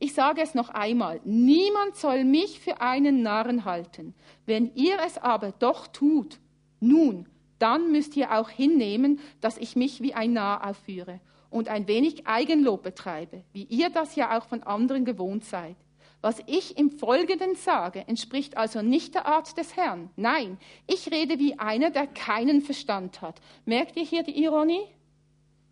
[0.00, 4.14] Ich sage es noch einmal, niemand soll mich für einen Narren halten.
[4.46, 6.40] Wenn ihr es aber doch tut,
[6.80, 7.28] nun,
[7.60, 11.20] dann müsst ihr auch hinnehmen, dass ich mich wie ein Narr aufführe
[11.52, 15.76] und ein wenig Eigenlob betreibe, wie ihr das ja auch von anderen gewohnt seid.
[16.20, 20.10] Was ich im Folgenden sage, entspricht also nicht der Art des Herrn.
[20.16, 23.40] Nein, ich rede wie einer, der keinen Verstand hat.
[23.64, 24.82] Merkt ihr hier die Ironie?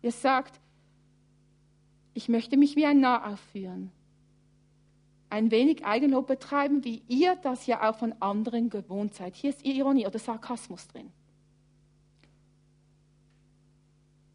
[0.01, 0.59] Ihr sagt,
[2.13, 3.91] ich möchte mich wie ein Narr aufführen
[5.31, 9.35] ein wenig Eigenlob betreiben, wie ihr das ja auch von anderen gewohnt seid.
[9.35, 11.09] Hier ist Ironie oder Sarkasmus drin.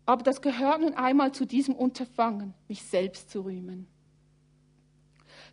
[0.07, 3.89] Aber das gehört nun einmal zu diesem Unterfangen, mich selbst zu rühmen.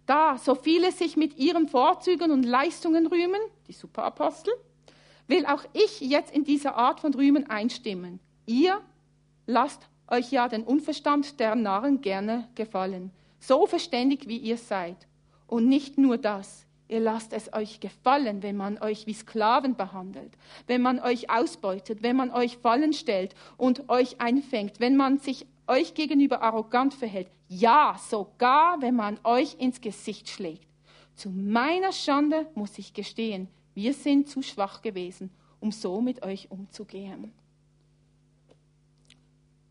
[0.05, 4.53] Da so viele sich mit ihren Vorzügen und Leistungen rühmen, die Superapostel,
[5.27, 8.19] will auch ich jetzt in dieser Art von Rühmen einstimmen.
[8.45, 8.81] Ihr
[9.47, 15.07] lasst euch ja den Unverstand der Narren gerne gefallen, so verständig wie ihr seid.
[15.47, 20.31] Und nicht nur das, ihr lasst es euch gefallen, wenn man euch wie Sklaven behandelt,
[20.67, 25.47] wenn man euch ausbeutet, wenn man euch Fallen stellt und euch einfängt, wenn man sich
[25.65, 30.67] euch gegenüber arrogant verhält, ja, sogar wenn man euch ins Gesicht schlägt.
[31.15, 36.51] Zu meiner Schande muss ich gestehen, wir sind zu schwach gewesen, um so mit euch
[36.51, 37.31] umzugehen.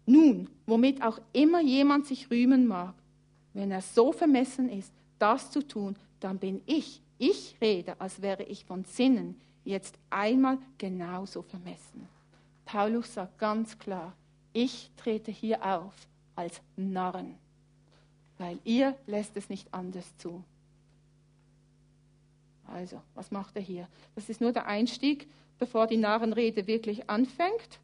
[0.07, 2.95] Nun, womit auch immer jemand sich rühmen mag,
[3.55, 8.43] wenn er so vermessen ist, das zu tun, dann bin ich, ich rede, als wäre
[8.43, 12.09] ich von Sinnen jetzt einmal genauso vermessen.
[12.65, 14.13] Paulus sagt ganz klar,
[14.53, 15.95] ich trete hier auf
[16.35, 17.37] als Narren,
[18.39, 20.43] weil ihr lässt es nicht anders zu.
[22.67, 23.87] Also, was macht er hier?
[24.17, 25.29] Das ist nur der Einstieg,
[25.61, 27.79] bevor die Narrenrede wirklich anfängt.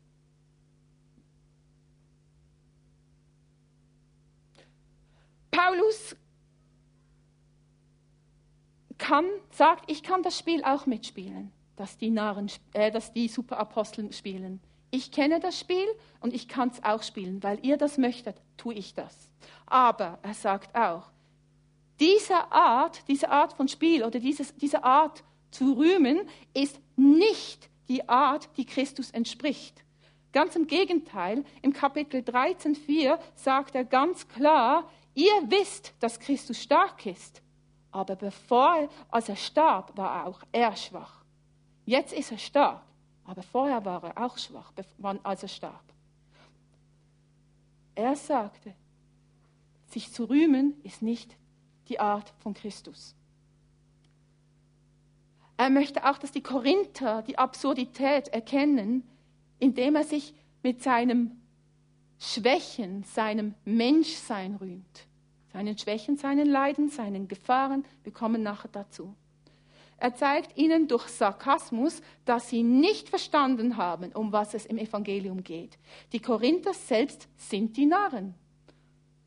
[5.53, 6.16] Paulus
[8.99, 14.13] kann, sagt, ich kann das Spiel auch mitspielen, das die, Narren, äh, das die Superaposteln
[14.13, 14.61] spielen.
[14.91, 15.87] Ich kenne das Spiel
[16.21, 19.31] und ich kann es auch spielen, weil ihr das möchtet, tue ich das.
[19.67, 21.11] Aber er sagt auch,
[22.01, 28.09] diese Art, diese Art von Spiel oder dieses, diese Art zu rühmen ist nicht die
[28.09, 29.85] Art, die Christus entspricht.
[30.33, 37.05] Ganz im Gegenteil, im Kapitel 13,4 sagt er ganz klar, Ihr wisst, dass Christus stark
[37.05, 37.43] ist,
[37.90, 41.24] aber bevor, als er starb, war auch er schwach.
[41.85, 42.83] Jetzt ist er stark,
[43.24, 44.72] aber vorher war er auch schwach,
[45.22, 45.85] als er starb.
[47.94, 48.74] Er sagte,
[49.87, 51.37] sich zu rühmen ist nicht
[51.88, 53.14] die Art von Christus.
[55.57, 59.03] Er möchte auch, dass die Korinther die Absurdität erkennen,
[59.59, 61.33] indem er sich mit seinem
[62.18, 65.08] Schwächen, seinem Menschsein rühmt.
[65.53, 69.15] Seinen Schwächen, seinen Leiden, seinen Gefahren, wir kommen nachher dazu.
[70.01, 75.43] Er zeigt ihnen durch Sarkasmus, dass sie nicht verstanden haben, um was es im Evangelium
[75.43, 75.77] geht.
[76.13, 78.35] Die Korinther selbst sind die Narren.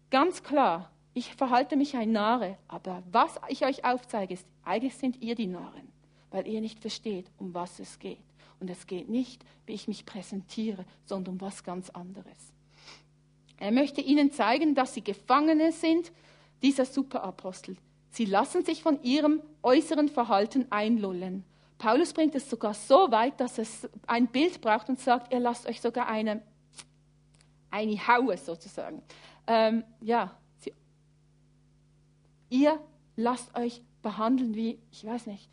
[0.10, 5.22] Ganz klar, ich verhalte mich ein Narre, aber was ich euch aufzeige, ist, eigentlich sind
[5.22, 5.92] ihr die Narren,
[6.30, 8.24] weil ihr nicht versteht, um was es geht.
[8.62, 12.51] Und es geht nicht, wie ich mich präsentiere, sondern um was ganz anderes.
[13.62, 16.12] Er möchte ihnen zeigen, dass sie Gefangene sind,
[16.64, 17.78] dieser Superapostel.
[18.10, 21.44] Sie lassen sich von ihrem äußeren Verhalten einlullen.
[21.78, 25.68] Paulus bringt es sogar so weit, dass es ein Bild braucht und sagt, ihr lasst
[25.68, 26.42] euch sogar eine,
[27.70, 29.04] eine Haue sozusagen.
[29.46, 30.74] Ähm, ja, sie,
[32.50, 32.80] ihr
[33.16, 35.52] lasst euch behandeln wie, ich weiß nicht,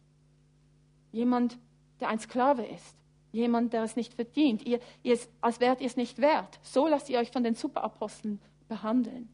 [1.12, 1.58] jemand,
[2.00, 2.96] der ein Sklave ist.
[3.38, 4.66] Jemand, der es nicht verdient.
[4.66, 6.58] Ihr, ihr, als wärt ihr es nicht wert.
[6.62, 9.28] So lasst ihr euch von den Superaposteln behandeln.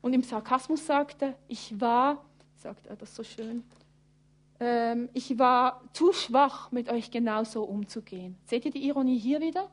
[0.00, 2.24] Und im Sarkasmus sagt er, ich war,
[2.56, 3.62] sagt er das so schön,
[4.58, 8.36] ähm, ich war zu schwach, mit euch genauso umzugehen.
[8.46, 9.70] Seht ihr die Ironie hier wieder?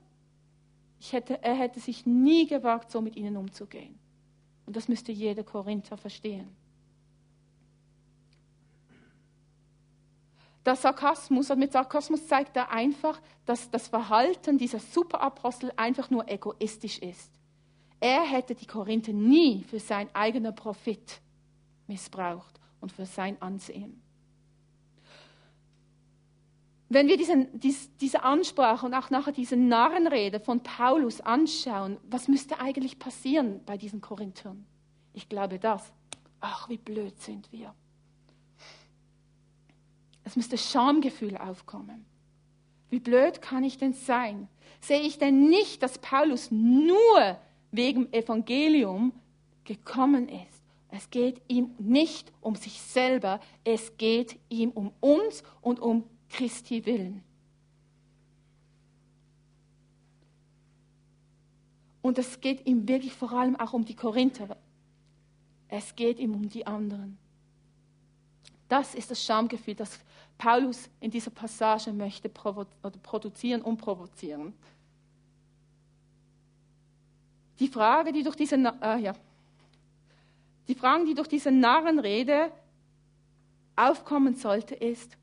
[1.00, 3.98] Hätte, er hätte sich nie gewagt, so mit ihnen umzugehen.
[4.65, 6.50] Und das müsste jeder Korinther verstehen.
[10.65, 16.30] Der Sarkasmus, und mit Sarkasmus zeigt er einfach, dass das Verhalten dieser Superapostel einfach nur
[16.30, 17.32] egoistisch ist.
[18.00, 21.21] Er hätte die Korinther nie für sein eigener Profit
[21.88, 24.02] missbraucht und für sein Ansehen.
[26.89, 32.28] Wenn wir diesen, dies, diese Ansprache und auch nachher diese Narrenrede von Paulus anschauen, was
[32.28, 34.65] müsste eigentlich passieren bei diesen Korinthern?
[35.13, 35.93] Ich glaube das.
[36.41, 37.74] Ach, wie blöd sind wir.
[40.23, 42.05] Es müsste Schamgefühl aufkommen.
[42.89, 44.47] Wie blöd kann ich denn sein?
[44.81, 47.38] Sehe ich denn nicht, dass Paulus nur
[47.71, 49.13] wegen Evangelium
[49.63, 50.62] gekommen ist.
[50.89, 56.86] Es geht ihm nicht um sich selber, es geht ihm um uns und um Christi
[56.86, 57.23] willen.
[62.01, 64.57] Und es geht ihm wirklich vor allem auch um die Korinther.
[65.69, 67.17] Es geht ihm um die anderen.
[68.67, 69.99] Das ist das Schamgefühl, das
[70.41, 74.54] Paulus in dieser Passage möchte produzieren und provozieren.
[77.60, 79.13] Die Frage, die durch diese, äh, ja,
[80.67, 82.51] die Frage, die durch diese Narrenrede
[83.75, 85.15] aufkommen sollte, ist,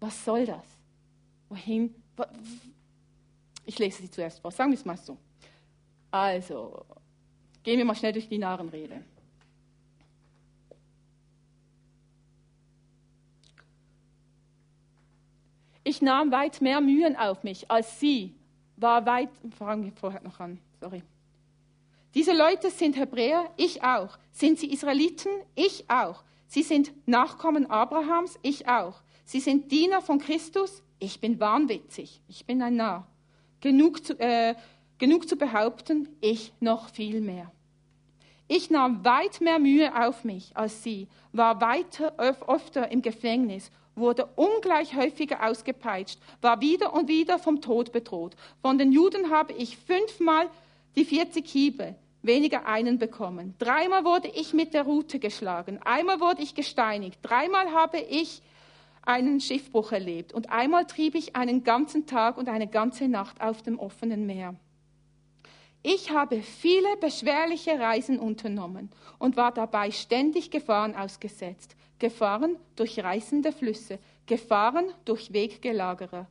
[0.00, 0.66] was soll das?
[1.48, 1.94] Wohin?
[3.66, 5.16] Ich lese sie zuerst vor, sagen wir es mal so.
[6.10, 6.84] Also,
[7.62, 9.04] gehen wir mal schnell durch die Narrenrede.
[15.88, 18.34] Ich nahm weit mehr Mühen auf mich als sie,
[18.76, 21.02] war weit, fangen wir vorher noch an, sorry.
[22.12, 24.18] Diese Leute sind Hebräer, ich auch.
[24.30, 25.30] Sind sie Israeliten?
[25.54, 26.24] Ich auch.
[26.46, 28.38] Sie sind Nachkommen Abrahams?
[28.42, 29.00] Ich auch.
[29.24, 30.82] Sie sind Diener von Christus?
[30.98, 32.20] Ich bin wahnwitzig.
[32.28, 33.06] Ich bin ein Narr.
[33.62, 34.56] Genug zu, äh,
[34.98, 37.50] genug zu behaupten, ich noch viel mehr.
[38.46, 44.28] Ich nahm weit mehr Mühe auf mich als sie, war weiter öfter im Gefängnis wurde
[44.36, 48.36] ungleich häufiger ausgepeitscht, war wieder und wieder vom Tod bedroht.
[48.62, 50.48] Von den Juden habe ich fünfmal
[50.96, 53.54] die 40 Hiebe, weniger einen bekommen.
[53.58, 58.42] Dreimal wurde ich mit der Rute geschlagen, einmal wurde ich gesteinigt, dreimal habe ich
[59.02, 63.62] einen Schiffbruch erlebt und einmal trieb ich einen ganzen Tag und eine ganze Nacht auf
[63.62, 64.54] dem offenen Meer.
[65.82, 71.76] Ich habe viele beschwerliche Reisen unternommen und war dabei ständig Gefahren ausgesetzt.
[71.98, 76.28] Gefahren durch reißende Flüsse, Gefahren durch Weggelagerer,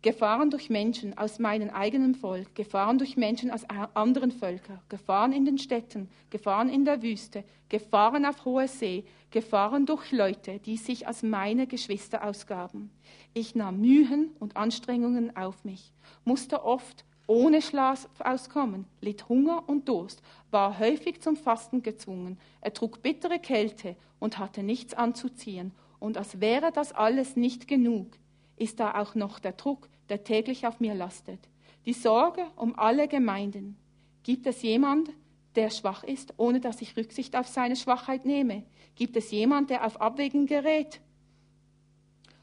[0.00, 5.44] Gefahren durch Menschen aus meinem eigenen Volk, Gefahren durch Menschen aus anderen Völkern, Gefahren in
[5.44, 11.08] den Städten, Gefahren in der Wüste, Gefahren auf hoher See, Gefahren durch Leute, die sich
[11.08, 12.92] als meine Geschwister ausgaben.
[13.34, 15.92] Ich nahm Mühen und Anstrengungen auf mich,
[16.24, 23.02] musste oft ohne Schlaf auskommen, litt Hunger und Durst, war häufig zum Fasten gezwungen, ertrug
[23.02, 25.72] bittere Kälte und hatte nichts anzuziehen.
[26.00, 28.08] Und als wäre das alles nicht genug,
[28.56, 31.38] ist da auch noch der Druck, der täglich auf mir lastet.
[31.84, 33.76] Die Sorge um alle Gemeinden.
[34.22, 35.10] Gibt es jemand,
[35.54, 38.62] der schwach ist, ohne dass ich Rücksicht auf seine Schwachheit nehme?
[38.94, 41.00] Gibt es jemand, der auf Abwägen gerät,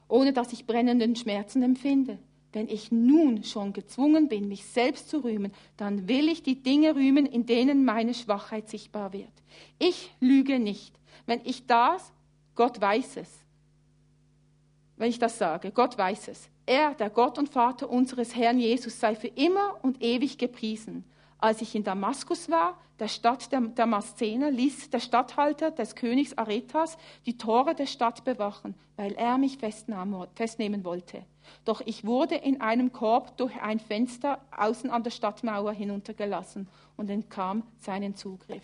[0.08, 2.20] ohne dass ich brennenden Schmerzen empfinde?
[2.56, 6.96] Wenn ich nun schon gezwungen bin, mich selbst zu rühmen, dann will ich die Dinge
[6.96, 9.34] rühmen, in denen meine Schwachheit sichtbar wird.
[9.78, 10.98] Ich lüge nicht.
[11.26, 12.14] Wenn ich das,
[12.56, 13.30] Gott weiß es.
[14.96, 16.50] Wenn ich das sage, Gott weiß es.
[16.66, 21.04] Er, der Gott und Vater unseres Herrn Jesus, sei für immer und ewig gepriesen.
[21.38, 26.98] Als ich in Damaskus war, der Stadt der Damaszener, ließ der Statthalter des Königs Aretas
[27.26, 31.26] die Tore der Stadt bewachen, weil er mich festnehmen wollte.
[31.66, 37.10] Doch ich wurde in einem Korb durch ein Fenster außen an der Stadtmauer hinuntergelassen und
[37.10, 38.64] entkam seinen Zugriff.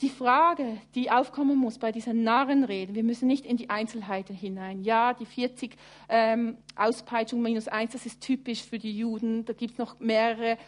[0.00, 4.82] Die Frage, die aufkommen muss bei dieser Narrenrede, wir müssen nicht in die Einzelheiten hinein.
[4.82, 5.76] Ja, die 40
[6.08, 9.44] ähm, Auspeitschung minus 1, das ist typisch für die Juden.
[9.44, 10.58] Da gibt es noch mehrere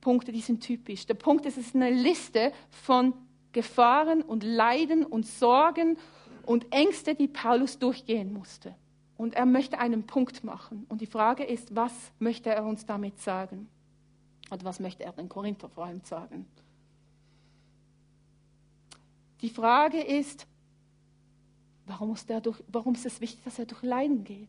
[0.00, 1.06] Punkte, die sind typisch.
[1.06, 3.12] Der Punkt ist, es ist eine Liste von
[3.52, 5.98] Gefahren und Leiden und Sorgen
[6.44, 8.74] und Ängste, die Paulus durchgehen musste.
[9.16, 10.86] Und er möchte einen Punkt machen.
[10.88, 13.68] Und die Frage ist, was möchte er uns damit sagen?
[14.50, 16.46] Oder was möchte er den Korinther vor allem sagen?
[19.42, 20.46] Die Frage ist,
[21.86, 24.48] warum, ist durch, warum ist es wichtig, dass er durch Leiden geht?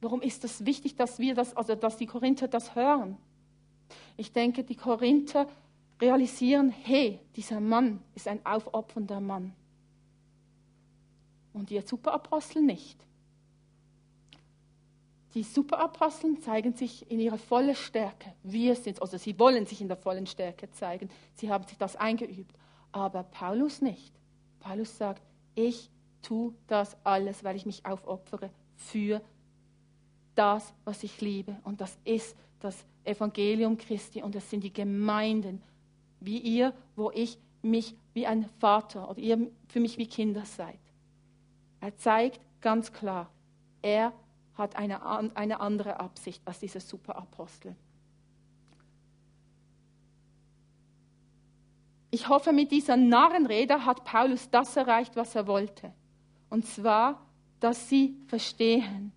[0.00, 3.16] Warum ist es wichtig, dass wir das, also dass die Korinther das hören?
[4.16, 5.46] Ich denke, die Korinther
[6.00, 9.54] realisieren, hey, dieser Mann ist ein aufopfernder Mann.
[11.54, 12.98] Und die Superapostel nicht.
[15.32, 18.34] Die Superaposteln zeigen sich in ihrer vollen Stärke.
[18.42, 21.08] Wir sind, also sie wollen sich in der vollen Stärke zeigen.
[21.34, 22.54] Sie haben sich das eingeübt
[22.96, 24.14] aber Paulus nicht.
[24.58, 25.22] Paulus sagt,
[25.54, 25.90] ich
[26.22, 29.20] tue das alles, weil ich mich aufopfere für
[30.34, 31.56] das, was ich liebe.
[31.64, 35.62] Und das ist das Evangelium Christi und das sind die Gemeinden,
[36.20, 40.78] wie ihr, wo ich mich wie ein Vater oder ihr für mich wie Kinder seid.
[41.80, 43.30] Er zeigt ganz klar,
[43.82, 44.14] er
[44.54, 45.04] hat eine,
[45.36, 47.76] eine andere Absicht als dieser Superapostel.
[52.16, 55.92] Ich hoffe, mit dieser Narrenrede hat Paulus das erreicht, was er wollte.
[56.48, 57.26] Und zwar,
[57.60, 59.12] dass sie verstehen,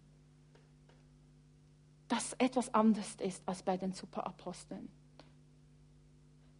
[2.10, 4.90] dass etwas anders ist als bei den Superaposteln.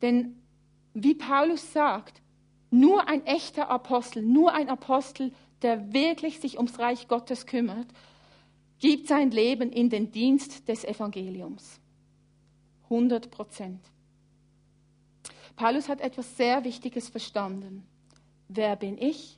[0.02, 0.42] Denn
[0.94, 2.22] wie Paulus sagt,
[2.72, 7.88] nur ein echter Apostel, nur ein Apostel, der wirklich sich ums Reich Gottes kümmert,
[8.80, 11.82] gibt sein Leben in den Dienst des Evangeliums.
[12.84, 13.82] 100 Prozent.
[15.60, 17.86] Paulus hat etwas sehr Wichtiges verstanden.
[18.48, 19.38] Wer bin ich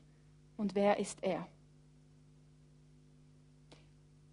[0.56, 1.48] und wer ist er?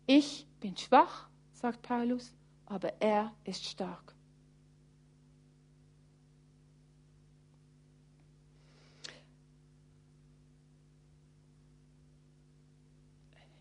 [0.06, 2.34] Ich bin schwach, sagt Paulus,
[2.66, 4.14] aber er ist stark.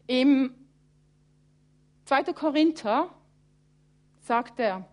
[0.06, 0.54] Im
[2.04, 2.34] 2.
[2.34, 3.10] Korinther
[4.20, 4.86] sagt er,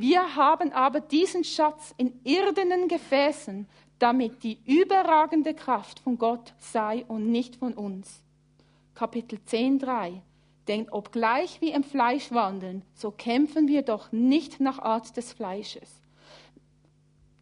[0.00, 7.04] wir haben aber diesen Schatz in irdenen Gefäßen, damit die überragende Kraft von Gott sei
[7.06, 8.22] und nicht von uns.
[8.94, 10.22] Kapitel 10, 3.
[10.68, 16.00] Denn obgleich wir im Fleisch wandeln, so kämpfen wir doch nicht nach Art des Fleisches.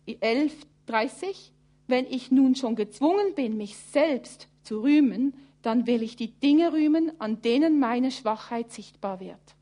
[0.06, 1.52] 11, 30.
[1.86, 6.72] Wenn ich nun schon gezwungen bin, mich selbst zu rühmen, dann will ich die Dinge
[6.72, 9.54] rühmen, an denen meine Schwachheit sichtbar wird.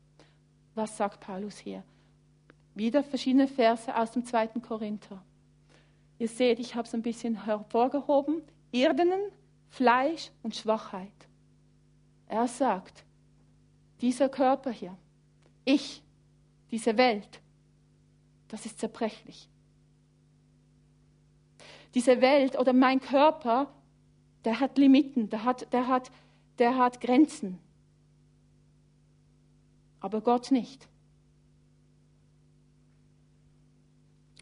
[0.73, 1.83] Was sagt Paulus hier?
[2.77, 5.19] Wieder verschiedene Verse aus dem zweiten Korinther.
[6.19, 8.43] Ihr seht, ich habe es ein bisschen hervorgehoben.
[8.71, 9.19] Irdenen,
[9.69, 11.27] Fleisch und Schwachheit.
[12.27, 13.03] Er sagt,
[13.99, 14.95] dieser Körper hier,
[15.65, 16.03] ich,
[16.69, 17.41] diese Welt,
[18.47, 19.49] das ist zerbrechlich.
[21.95, 23.73] Diese Welt oder mein Körper,
[24.45, 26.11] der hat Limiten, der hat, der hat,
[26.59, 27.57] der hat Grenzen.
[29.99, 30.87] Aber Gott nicht.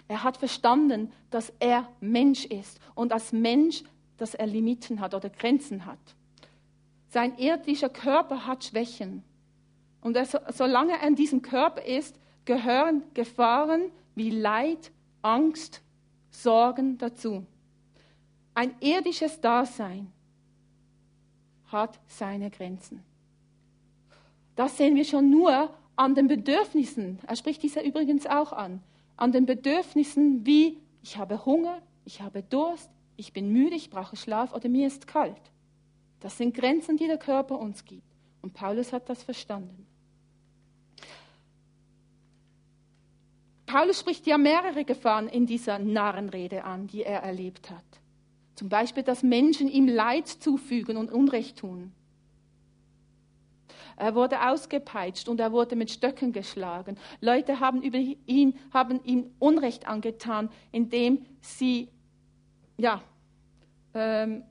[0.07, 3.83] Er hat verstanden, dass er Mensch ist und als Mensch,
[4.17, 5.99] dass er Limiten hat oder Grenzen hat.
[7.09, 9.23] Sein irdischer Körper hat Schwächen.
[10.01, 14.91] Und er, solange er in diesem Körper ist, gehören Gefahren wie Leid,
[15.21, 15.81] Angst,
[16.29, 17.45] Sorgen dazu.
[18.53, 20.11] Ein irdisches Dasein
[21.71, 23.03] hat seine Grenzen.
[24.55, 27.19] Das sehen wir schon nur an den Bedürfnissen.
[27.25, 28.81] Er spricht diese übrigens auch an
[29.17, 34.15] an den Bedürfnissen wie ich habe Hunger, ich habe Durst, ich bin müde, ich brauche
[34.15, 35.51] Schlaf oder mir ist kalt.
[36.19, 38.03] Das sind Grenzen, die der Körper uns gibt.
[38.41, 39.85] Und Paulus hat das verstanden.
[43.65, 47.83] Paulus spricht ja mehrere Gefahren in dieser Narrenrede an, die er erlebt hat.
[48.55, 51.91] Zum Beispiel, dass Menschen ihm Leid zufügen und Unrecht tun.
[53.97, 56.97] Er wurde ausgepeitscht und er wurde mit Stöcken geschlagen.
[57.21, 61.87] Leute haben über ihn, haben ihm Unrecht angetan, indem sie,
[62.77, 63.01] ja,
[63.93, 64.43] ähm,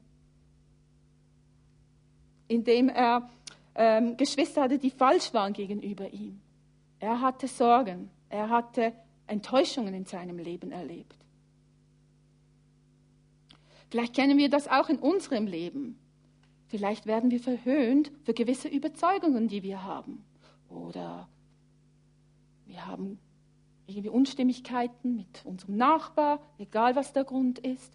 [2.49, 3.29] indem er
[3.75, 6.41] ähm, Geschwister hatte, die falsch waren gegenüber ihm.
[6.99, 8.93] Er hatte Sorgen, er hatte
[9.27, 11.17] Enttäuschungen in seinem Leben erlebt.
[13.91, 15.99] Vielleicht kennen wir das auch in unserem Leben.
[16.67, 20.25] Vielleicht werden wir verhöhnt für gewisse Überzeugungen, die wir haben.
[20.69, 21.29] Oder
[22.67, 23.19] wir haben
[23.87, 27.93] irgendwie Unstimmigkeiten mit unserem Nachbar, egal was der Grund ist.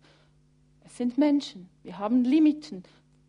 [0.86, 2.84] Es sind Menschen, wir haben Limiten.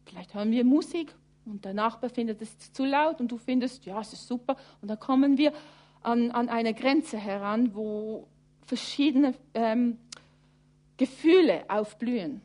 [0.04, 1.14] Vielleicht hören wir Musik
[1.44, 4.56] und der Nachbar findet es zu laut und du findest, ja, es ist super.
[4.82, 5.52] Und dann kommen wir
[6.02, 8.26] an, an eine Grenze heran, wo
[8.62, 9.98] verschiedene ähm,
[10.96, 12.42] Gefühle aufblühen.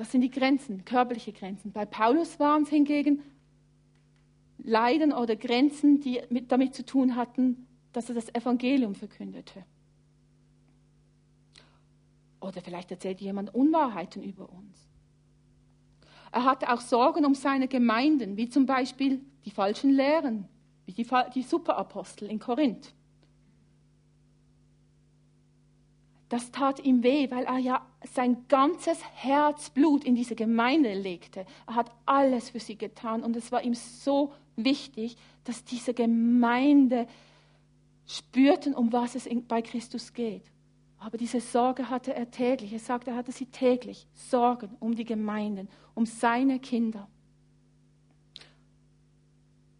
[0.00, 1.72] Das sind die Grenzen, körperliche Grenzen.
[1.72, 3.22] Bei Paulus waren es hingegen
[4.56, 9.62] Leiden oder Grenzen, die mit, damit zu tun hatten, dass er das Evangelium verkündete.
[12.40, 14.88] Oder vielleicht erzählt jemand Unwahrheiten über uns.
[16.32, 20.48] Er hatte auch Sorgen um seine Gemeinden, wie zum Beispiel die falschen Lehren,
[20.86, 22.94] wie die, die Superapostel in Korinth.
[26.30, 31.44] Das tat ihm weh, weil er ja sein ganzes Herzblut in diese Gemeinde legte.
[31.66, 37.08] Er hat alles für sie getan und es war ihm so wichtig, dass diese Gemeinde
[38.06, 40.44] spürten, um was es bei Christus geht.
[40.98, 42.72] Aber diese Sorge hatte er täglich.
[42.72, 44.06] Er sagte, er hatte sie täglich.
[44.14, 47.08] Sorgen um die Gemeinden, um seine Kinder.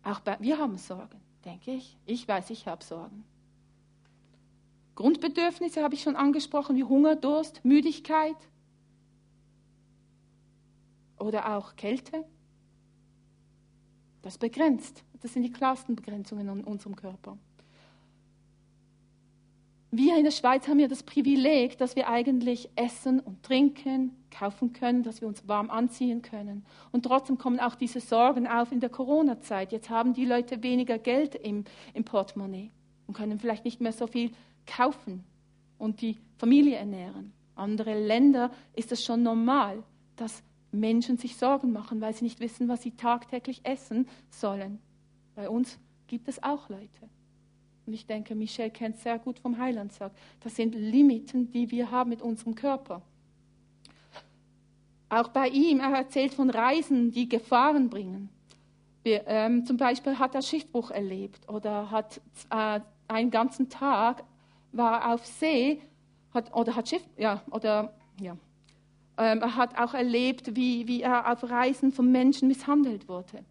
[0.02, 1.96] Auch bei, wir haben Sorgen, denke ich.
[2.06, 3.22] Ich weiß, ich habe Sorgen.
[5.00, 8.36] Grundbedürfnisse habe ich schon angesprochen, wie Hunger, Durst, Müdigkeit
[11.18, 12.26] oder auch Kälte.
[14.20, 15.02] Das begrenzt.
[15.22, 17.38] Das sind die klarsten Begrenzungen in unserem Körper.
[19.90, 24.74] Wir in der Schweiz haben ja das Privileg, dass wir eigentlich essen und trinken, kaufen
[24.74, 26.66] können, dass wir uns warm anziehen können.
[26.92, 29.72] Und trotzdem kommen auch diese Sorgen auf in der Corona-Zeit.
[29.72, 32.70] Jetzt haben die Leute weniger Geld im, im Portemonnaie
[33.06, 34.30] und können vielleicht nicht mehr so viel
[34.70, 35.24] kaufen
[35.78, 37.32] und die Familie ernähren.
[37.54, 39.82] Andere Länder ist es schon normal,
[40.16, 40.42] dass
[40.72, 44.78] Menschen sich Sorgen machen, weil sie nicht wissen, was sie tagtäglich essen sollen.
[45.34, 47.08] Bei uns gibt es auch Leute.
[47.86, 51.90] Und ich denke, Michel kennt sehr gut vom Heiland sagt, das sind Limiten, die wir
[51.90, 53.02] haben mit unserem Körper.
[55.08, 58.28] Auch bei ihm, er erzählt von Reisen, die Gefahren bringen.
[59.02, 64.22] Wir, ähm, zum Beispiel hat er Schichtbruch erlebt oder hat äh, einen ganzen Tag
[64.72, 65.80] war auf See
[66.32, 68.36] hat, oder hat Schiff, ja, oder, ja.
[69.18, 73.44] Ähm, er hat auch erlebt, wie, wie er auf Reisen von Menschen misshandelt wurde.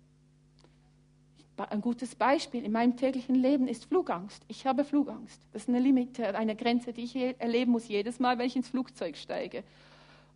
[1.57, 4.43] Ein gutes Beispiel in meinem täglichen Leben ist Flugangst.
[4.47, 5.41] Ich habe Flugangst.
[5.51, 8.69] Das ist eine Limite, eine Grenze, die ich erleben muss jedes Mal, wenn ich ins
[8.69, 9.63] Flugzeug steige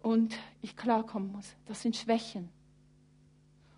[0.02, 1.56] und ich klarkommen muss.
[1.66, 2.50] Das sind Schwächen.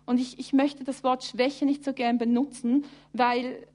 [0.06, 3.66] Und ich, ich möchte das Wort Schwäche nicht so gern benutzen, weil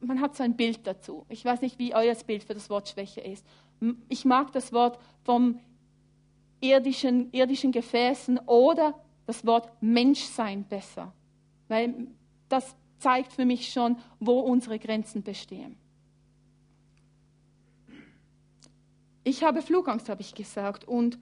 [0.00, 1.24] man hat so ein Bild dazu.
[1.28, 3.44] Ich weiß nicht, wie euer Bild für das Wort Schwäche ist.
[4.08, 5.60] Ich mag das Wort vom
[6.60, 8.94] irdischen, irdischen Gefäßen oder
[9.26, 11.12] das Wort Menschsein besser,
[11.68, 12.08] weil
[12.48, 15.76] das zeigt für mich schon, wo unsere Grenzen bestehen.
[19.24, 21.18] Ich habe Flugangst, habe ich gesagt, und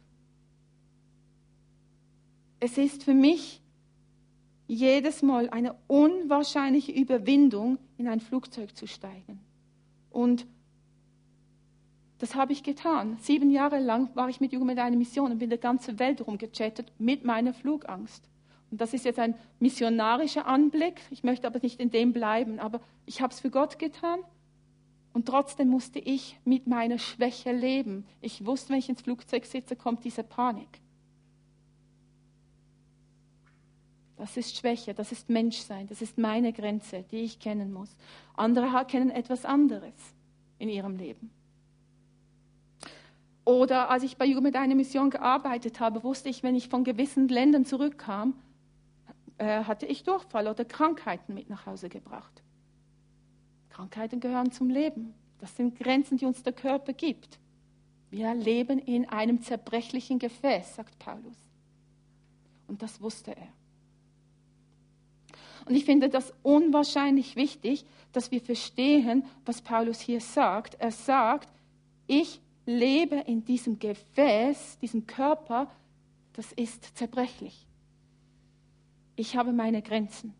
[2.61, 3.63] es ist für mich
[4.67, 9.41] jedes Mal eine unwahrscheinliche Überwindung, in ein Flugzeug zu steigen.
[10.11, 10.47] Und
[12.19, 13.19] das habe ich getan.
[13.21, 16.27] Sieben Jahre lang war ich mit Jugend mit einer Mission und bin die ganze Welt
[16.27, 18.29] rumgechattet mit meiner Flugangst.
[18.71, 21.01] Und das ist jetzt ein missionarischer Anblick.
[21.11, 22.59] Ich möchte aber nicht in dem bleiben.
[22.59, 24.21] Aber ich habe es für Gott getan.
[25.13, 28.05] Und trotzdem musste ich mit meiner Schwäche leben.
[28.21, 30.81] Ich wusste, wenn ich ins Flugzeug sitze, kommt diese Panik.
[34.25, 37.95] Das ist Schwäche, das ist Menschsein, das ist meine Grenze, die ich kennen muss.
[38.35, 39.93] Andere kennen etwas anderes
[40.59, 41.31] in ihrem Leben.
[43.45, 46.85] Oder als ich bei Jugend mit einer Mission gearbeitet habe, wusste ich, wenn ich von
[46.85, 48.33] gewissen Ländern zurückkam,
[49.37, 52.43] äh, hatte ich Durchfall oder Krankheiten mit nach Hause gebracht.
[53.69, 55.13] Krankheiten gehören zum Leben.
[55.39, 57.39] Das sind Grenzen, die uns der Körper gibt.
[58.11, 61.37] Wir leben in einem zerbrechlichen Gefäß, sagt Paulus.
[62.67, 63.49] Und das wusste er.
[65.67, 70.77] Und ich finde das unwahrscheinlich wichtig, dass wir verstehen, was Paulus hier sagt.
[70.79, 71.49] Er sagt,
[72.07, 75.69] ich lebe in diesem Gefäß, diesem Körper,
[76.35, 77.67] das ist zerbrechlich.
[79.17, 80.35] Ich habe meine Grenzen.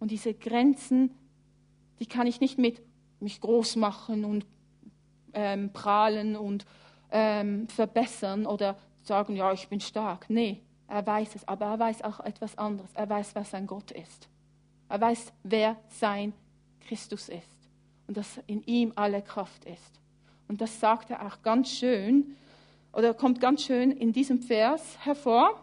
[0.00, 1.10] Und diese Grenzen,
[2.00, 2.82] die kann ich nicht mit
[3.20, 4.46] mich groß machen und
[5.32, 6.66] ähm, prahlen und
[7.10, 10.28] ähm, verbessern oder sagen, ja, ich bin stark.
[10.28, 12.90] Nee, er weiß es, aber er weiß auch etwas anderes.
[12.94, 14.28] Er weiß, wer sein Gott ist.
[14.92, 16.34] Er weiß, wer sein
[16.86, 17.70] Christus ist
[18.06, 20.00] und dass in ihm alle Kraft ist.
[20.48, 22.36] Und das sagt er auch ganz schön,
[22.92, 25.58] oder kommt ganz schön in diesem Vers hervor.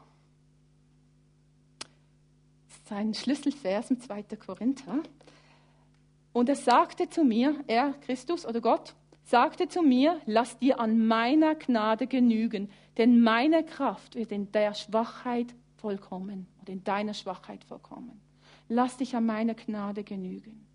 [2.70, 4.24] Das ist ein Schlüsselvers im 2.
[4.44, 5.04] Korinther.
[6.34, 11.06] Und er sagte zu mir, er, Christus oder Gott, sagte zu mir, lass dir an
[11.06, 17.64] meiner Gnade genügen, denn meine Kraft wird in der Schwachheit vollkommen oder in deiner Schwachheit
[17.64, 18.20] vollkommen.
[18.70, 20.66] Lass dich an meiner Gnade genügen.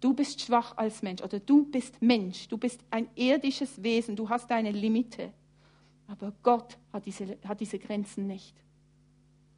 [0.00, 4.28] Du bist schwach als Mensch oder du bist Mensch, du bist ein irdisches Wesen, du
[4.28, 5.32] hast deine Limite.
[6.06, 8.56] Aber Gott hat diese, hat diese Grenzen nicht.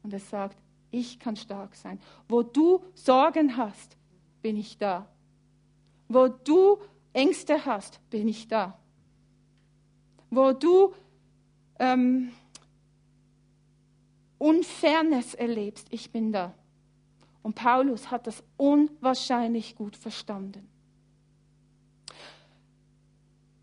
[0.01, 0.57] Und er sagt,
[0.91, 1.99] ich kann stark sein.
[2.27, 3.97] Wo du Sorgen hast,
[4.41, 5.07] bin ich da.
[6.09, 6.77] Wo du
[7.13, 8.77] Ängste hast, bin ich da.
[10.29, 10.93] Wo du
[11.79, 12.31] ähm,
[14.37, 16.53] Unfairness erlebst, ich bin da.
[17.43, 20.67] Und Paulus hat das unwahrscheinlich gut verstanden.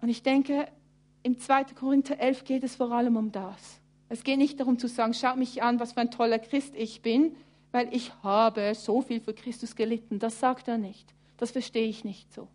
[0.03, 0.69] Und ich denke,
[1.23, 1.65] im 2.
[1.75, 3.81] Korinther 11 geht es vor allem um das.
[4.09, 7.03] Es geht nicht darum zu sagen, schaut mich an, was für ein toller Christ ich
[7.03, 7.37] bin,
[7.73, 10.19] weil ich habe so viel für Christus gelitten.
[10.19, 11.15] Das sagt er nicht.
[11.37, 12.49] Das verstehe ich nicht so.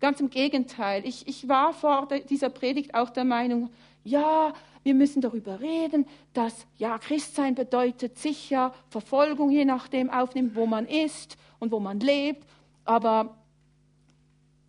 [0.00, 1.06] Ganz im Gegenteil.
[1.06, 3.70] Ich, ich war vor dieser Predigt auch der Meinung,
[4.04, 10.66] ja, wir müssen darüber reden, dass ja, Christsein bedeutet sicher Verfolgung, je nachdem aufnehmen, wo
[10.66, 12.46] man ist und wo man lebt.
[12.84, 13.36] Aber,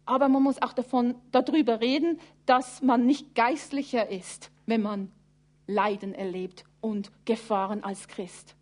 [0.05, 5.11] aber man muss auch davon, darüber reden, dass man nicht geistlicher ist, wenn man
[5.67, 8.55] Leiden erlebt und Gefahren als Christ.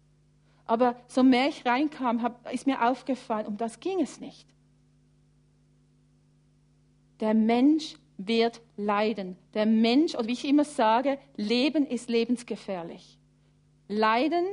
[0.66, 4.48] Aber so mehr ich reinkam, hab, ist mir aufgefallen, um das ging es nicht.
[7.20, 9.36] Der Mensch wird leiden.
[9.54, 13.18] Der Mensch, oder wie ich immer sage, Leben ist lebensgefährlich.
[13.88, 14.46] Leiden,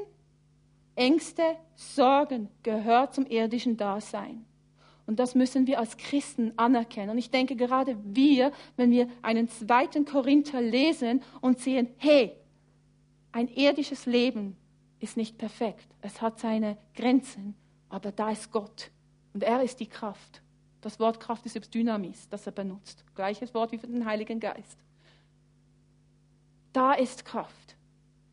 [0.94, 1.42] Ängste,
[1.74, 4.44] Sorgen gehört zum irdischen Dasein.
[5.06, 7.10] Und das müssen wir als Christen anerkennen.
[7.10, 12.32] Und ich denke gerade wir, wenn wir einen zweiten Korinther lesen und sehen, hey,
[13.32, 14.56] ein irdisches Leben
[15.00, 15.86] ist nicht perfekt.
[16.02, 17.54] Es hat seine Grenzen,
[17.88, 18.90] aber da ist Gott.
[19.34, 20.42] Und er ist die Kraft.
[20.82, 23.04] Das Wort Kraft ist Dynamis, das er benutzt.
[23.14, 24.78] Gleiches Wort wie für den Heiligen Geist.
[26.72, 27.76] Da ist Kraft.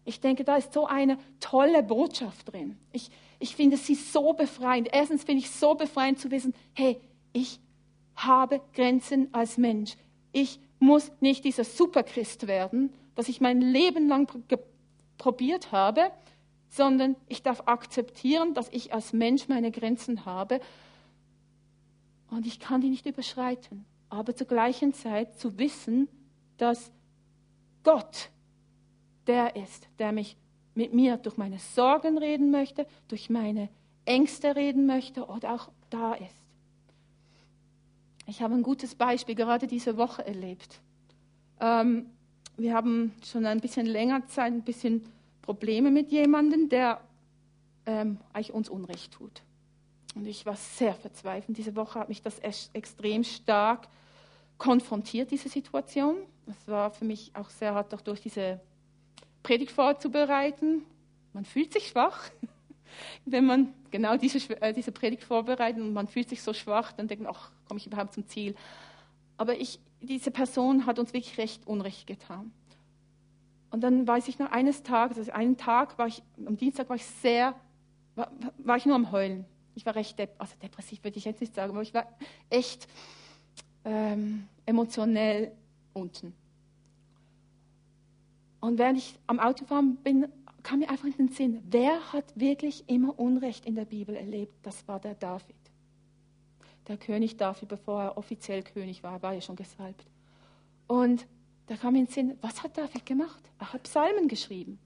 [0.03, 2.77] Ich denke, da ist so eine tolle Botschaft drin.
[2.91, 4.89] Ich, ich finde sie so befreiend.
[4.91, 6.99] Erstens finde ich so befreiend zu wissen, hey,
[7.31, 7.59] ich
[8.15, 9.95] habe Grenzen als Mensch.
[10.31, 14.27] Ich muss nicht dieser Superchrist werden, das ich mein Leben lang
[15.19, 16.11] probiert habe,
[16.69, 20.59] sondern ich darf akzeptieren, dass ich als Mensch meine Grenzen habe
[22.31, 23.85] und ich kann die nicht überschreiten.
[24.09, 26.07] Aber zur gleichen Zeit zu wissen,
[26.57, 26.91] dass
[27.83, 28.29] Gott
[29.27, 30.35] der ist, der mich
[30.73, 33.69] mit mir durch meine Sorgen reden möchte, durch meine
[34.05, 36.35] Ängste reden möchte oder auch da ist.
[38.25, 40.81] Ich habe ein gutes Beispiel gerade diese Woche erlebt.
[41.59, 42.07] Ähm,
[42.57, 45.03] wir haben schon ein bisschen länger Zeit ein bisschen
[45.41, 47.01] Probleme mit jemandem, der
[47.85, 49.41] ähm, eigentlich uns Unrecht tut.
[50.15, 51.57] Und ich war sehr verzweifelt.
[51.57, 52.39] Diese Woche hat mich das
[52.73, 53.87] extrem stark
[54.57, 56.17] konfrontiert, diese Situation.
[56.47, 58.59] Es war für mich auch sehr hart, auch durch diese
[59.43, 60.83] Predigt vorzubereiten.
[61.33, 62.29] Man fühlt sich schwach,
[63.25, 67.07] wenn man genau diese, äh, diese Predigt vorbereitet und man fühlt sich so schwach, dann
[67.07, 68.55] denkt man, ach, komme ich überhaupt zum Ziel.
[69.37, 72.51] Aber ich, diese Person hat uns wirklich recht Unrecht getan.
[73.71, 76.95] Und dann weiß ich noch eines Tages, also einen Tag war ich, am Dienstag war
[76.95, 77.55] ich sehr,
[78.15, 79.45] war, war ich nur am Heulen.
[79.79, 82.05] Ich war recht dep also depressiv, würde ich jetzt nicht sagen, aber ich war
[82.49, 82.85] echt
[83.85, 85.53] ähm, emotionell
[85.93, 86.33] unten.
[88.59, 90.27] Und während ich am Autofahren bin,
[90.63, 94.53] kam mir einfach in den Sinn, wer hat wirklich immer Unrecht in der Bibel erlebt?
[94.63, 95.55] Das war der David.
[96.89, 100.05] Der König David, bevor er offiziell König war, war ja schon gesalbt.
[100.87, 101.25] Und
[101.67, 103.49] da kam mir in den Sinn, was hat David gemacht?
[103.59, 104.77] Er hat Psalmen geschrieben.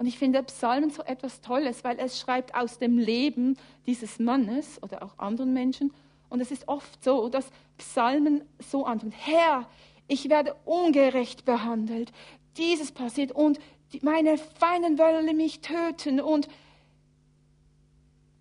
[0.00, 4.82] Und ich finde Psalmen so etwas Tolles, weil es schreibt aus dem Leben dieses Mannes
[4.82, 5.92] oder auch anderen Menschen.
[6.30, 9.12] Und es ist oft so, dass Psalmen so anfangen.
[9.12, 9.68] Herr,
[10.08, 12.12] ich werde ungerecht behandelt.
[12.56, 13.60] Dieses passiert und
[14.00, 16.48] meine Feinden wollen mich töten und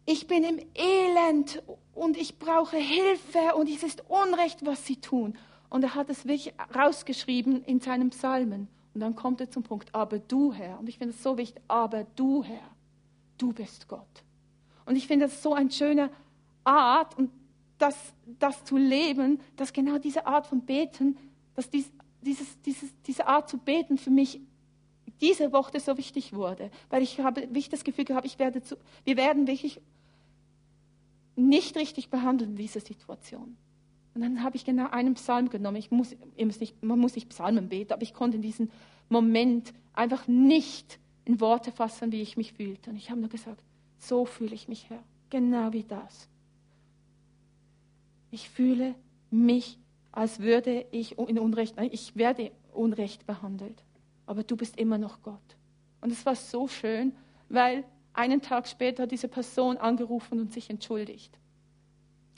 [0.06, 1.62] ich bin im Elend
[1.94, 5.38] und ich brauche Hilfe und es ist Unrecht, was sie tun.
[5.70, 8.70] Und er hat es wirklich rausgeschrieben in seinen Psalmen.
[9.00, 11.64] Und dann kommt er zum Punkt, aber du Herr, und ich finde es so wichtig,
[11.70, 12.70] aber du Herr,
[13.38, 14.26] du bist Gott.
[14.86, 16.10] Und ich finde das so eine schöne
[16.66, 17.32] Art, und
[17.78, 17.96] das,
[18.40, 21.18] das zu leben, dass genau diese Art von Beten,
[21.56, 21.90] dass dies,
[22.24, 24.42] dieses, dieses, diese Art zu beten für mich
[25.22, 26.70] diese Woche so wichtig wurde.
[26.90, 28.76] Weil ich habe ich das Gefühl gehabt, ich werde zu,
[29.06, 29.80] wir werden wirklich
[31.38, 33.56] nicht richtig behandelt in dieser Situation.
[34.14, 35.78] Und dann habe ich genau einen Psalm genommen.
[35.78, 38.70] Ich muss, nicht, man muss nicht Psalmen beten, aber ich konnte in diesem
[39.08, 42.90] Moment einfach nicht in Worte fassen, wie ich mich fühlte.
[42.90, 43.64] Und ich habe nur gesagt,
[43.98, 45.04] so fühle ich mich, Herr.
[45.30, 46.28] Genau wie das.
[48.32, 48.96] Ich fühle
[49.30, 49.78] mich,
[50.12, 53.84] als würde ich in Unrecht, ich werde unrecht behandelt.
[54.26, 55.38] Aber du bist immer noch Gott.
[56.02, 57.14] Und es war so schön,
[57.50, 57.84] weil
[58.14, 61.38] einen Tag später diese Person angerufen und sich entschuldigt.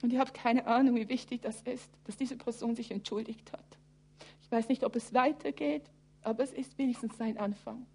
[0.02, 3.78] Und ihr habt keine Ahnung, wie wichtig das ist, dass diese Person sich entschuldigt hat.
[4.41, 5.84] Ich weiß nicht, ob es weitergeht,
[6.22, 7.86] aber es ist wenigstens sein Anfang.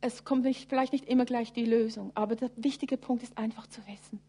[0.00, 3.66] Es kommt nicht, vielleicht nicht immer gleich die Lösung, aber der wichtige Punkt ist einfach
[3.66, 4.20] zu wissen,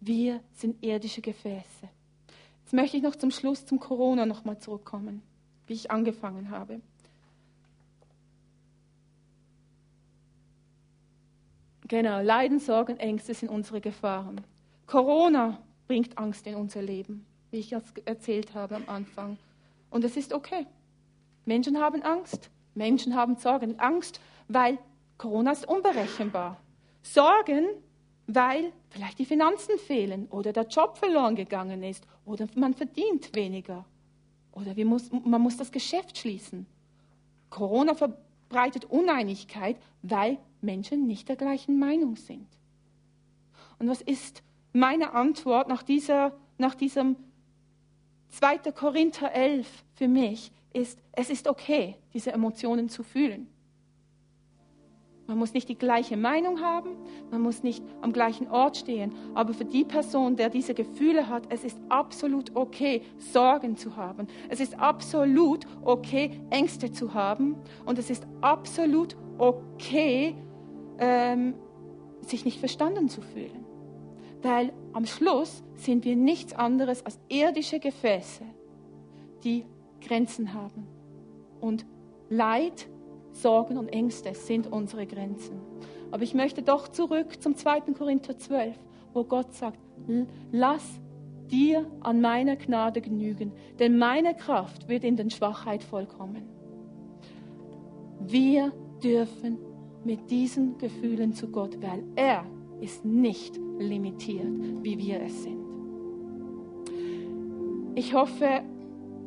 [0.00, 1.88] wir sind irdische Gefäße.
[2.64, 5.22] Jetzt möchte ich noch zum Schluss zum Corona nochmal zurückkommen,
[5.66, 6.80] wie ich angefangen habe.
[11.86, 14.40] Genau, Leiden, Sorgen, Ängste sind unsere Gefahren.
[14.86, 19.38] Corona bringt Angst in unser Leben, wie ich das erzählt habe am Anfang.
[19.90, 20.66] Und es ist okay.
[21.44, 22.50] Menschen haben Angst.
[22.74, 23.78] Menschen haben Sorgen.
[23.78, 24.78] Angst, weil
[25.18, 26.56] Corona ist unberechenbar.
[27.02, 27.66] Sorgen,
[28.26, 33.84] weil vielleicht die Finanzen fehlen oder der Job verloren gegangen ist oder man verdient weniger
[34.52, 36.66] oder muss, man muss das Geschäft schließen.
[37.50, 42.46] Corona verbreitet Uneinigkeit, weil Menschen nicht der gleichen Meinung sind.
[43.78, 44.42] Und was ist
[44.72, 47.16] meine Antwort nach, dieser, nach diesem
[48.30, 48.72] 2.
[48.72, 50.52] Korinther 11 für mich?
[50.72, 53.46] Ist, es ist okay, diese Emotionen zu fühlen.
[55.26, 56.96] Man muss nicht die gleiche Meinung haben,
[57.30, 61.44] man muss nicht am gleichen Ort stehen, aber für die Person, der diese Gefühle hat,
[61.50, 64.26] es ist absolut okay, Sorgen zu haben.
[64.48, 67.56] Es ist absolut okay, Ängste zu haben
[67.86, 70.34] und es ist absolut okay,
[70.98, 71.54] ähm,
[72.20, 73.61] sich nicht verstanden zu fühlen.
[74.42, 78.44] Weil am Schluss sind wir nichts anderes als irdische Gefäße,
[79.44, 79.64] die
[80.00, 80.86] Grenzen haben.
[81.60, 81.86] Und
[82.28, 82.88] Leid,
[83.30, 85.60] Sorgen und Ängste sind unsere Grenzen.
[86.10, 87.80] Aber ich möchte doch zurück zum 2.
[87.92, 88.76] Korinther 12,
[89.14, 89.78] wo Gott sagt,
[90.50, 91.00] lass
[91.50, 96.48] dir an meiner Gnade genügen, denn meine Kraft wird in den Schwachheit vollkommen.
[98.20, 98.72] Wir
[99.02, 99.58] dürfen
[100.04, 102.44] mit diesen Gefühlen zu Gott, weil er
[102.82, 104.48] ist nicht limitiert,
[104.82, 105.62] wie wir es sind.
[107.94, 108.62] Ich hoffe,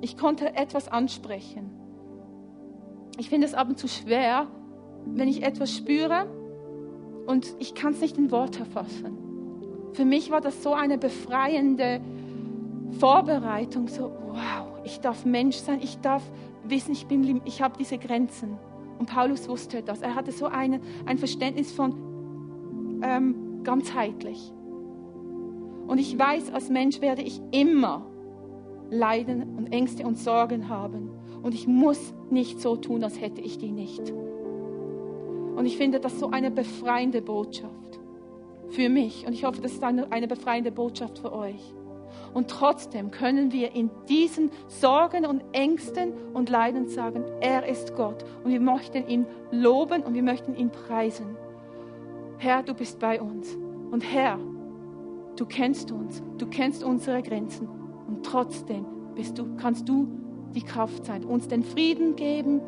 [0.01, 1.71] ich konnte etwas ansprechen.
[3.17, 4.47] Ich finde es ab und zu schwer,
[5.05, 6.27] wenn ich etwas spüre
[7.27, 9.17] und ich kann es nicht in Worte fassen.
[9.93, 12.01] Für mich war das so eine befreiende
[12.99, 16.23] Vorbereitung, so wow, ich darf Mensch sein, ich darf
[16.67, 18.57] wissen, ich, bin, ich habe diese Grenzen.
[18.99, 20.01] Und Paulus wusste das.
[20.01, 21.93] Er hatte so eine, ein Verständnis von
[23.01, 24.53] ähm, ganzheitlich.
[25.87, 28.05] Und ich weiß, als Mensch werde ich immer
[28.89, 31.09] Leiden und Ängste und Sorgen haben.
[31.43, 34.11] Und ich muss nicht so tun, als hätte ich die nicht.
[35.55, 37.99] Und ich finde das so eine befreiende Botschaft
[38.69, 39.25] für mich.
[39.27, 41.73] Und ich hoffe, das ist eine, eine befreiende Botschaft für euch.
[42.33, 48.25] Und trotzdem können wir in diesen Sorgen und Ängsten und Leiden sagen, er ist Gott.
[48.43, 51.37] Und wir möchten ihn loben und wir möchten ihn preisen.
[52.37, 53.57] Herr, du bist bei uns.
[53.91, 54.37] Und Herr,
[55.35, 57.67] du kennst uns, du kennst unsere Grenzen.
[58.07, 58.85] Und trotzdem
[59.35, 60.07] du, kannst du
[60.53, 62.61] die Kraft sein, uns den Frieden geben,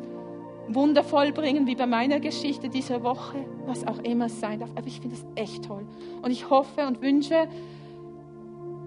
[0.68, 4.70] Wunder vollbringen, wie bei meiner Geschichte dieser Woche, was auch immer es sein darf.
[4.74, 5.86] Aber ich finde es echt toll.
[6.22, 7.48] Und ich hoffe und wünsche,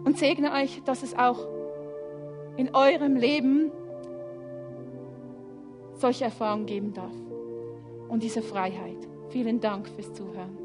[0.04, 1.48] und segne euch, dass es auch
[2.58, 3.72] in eurem Leben
[5.94, 7.14] solche Erfahrungen geben darf
[8.10, 8.98] und diese Freiheit.
[9.30, 10.61] Vielen Dank fürs Zuhören.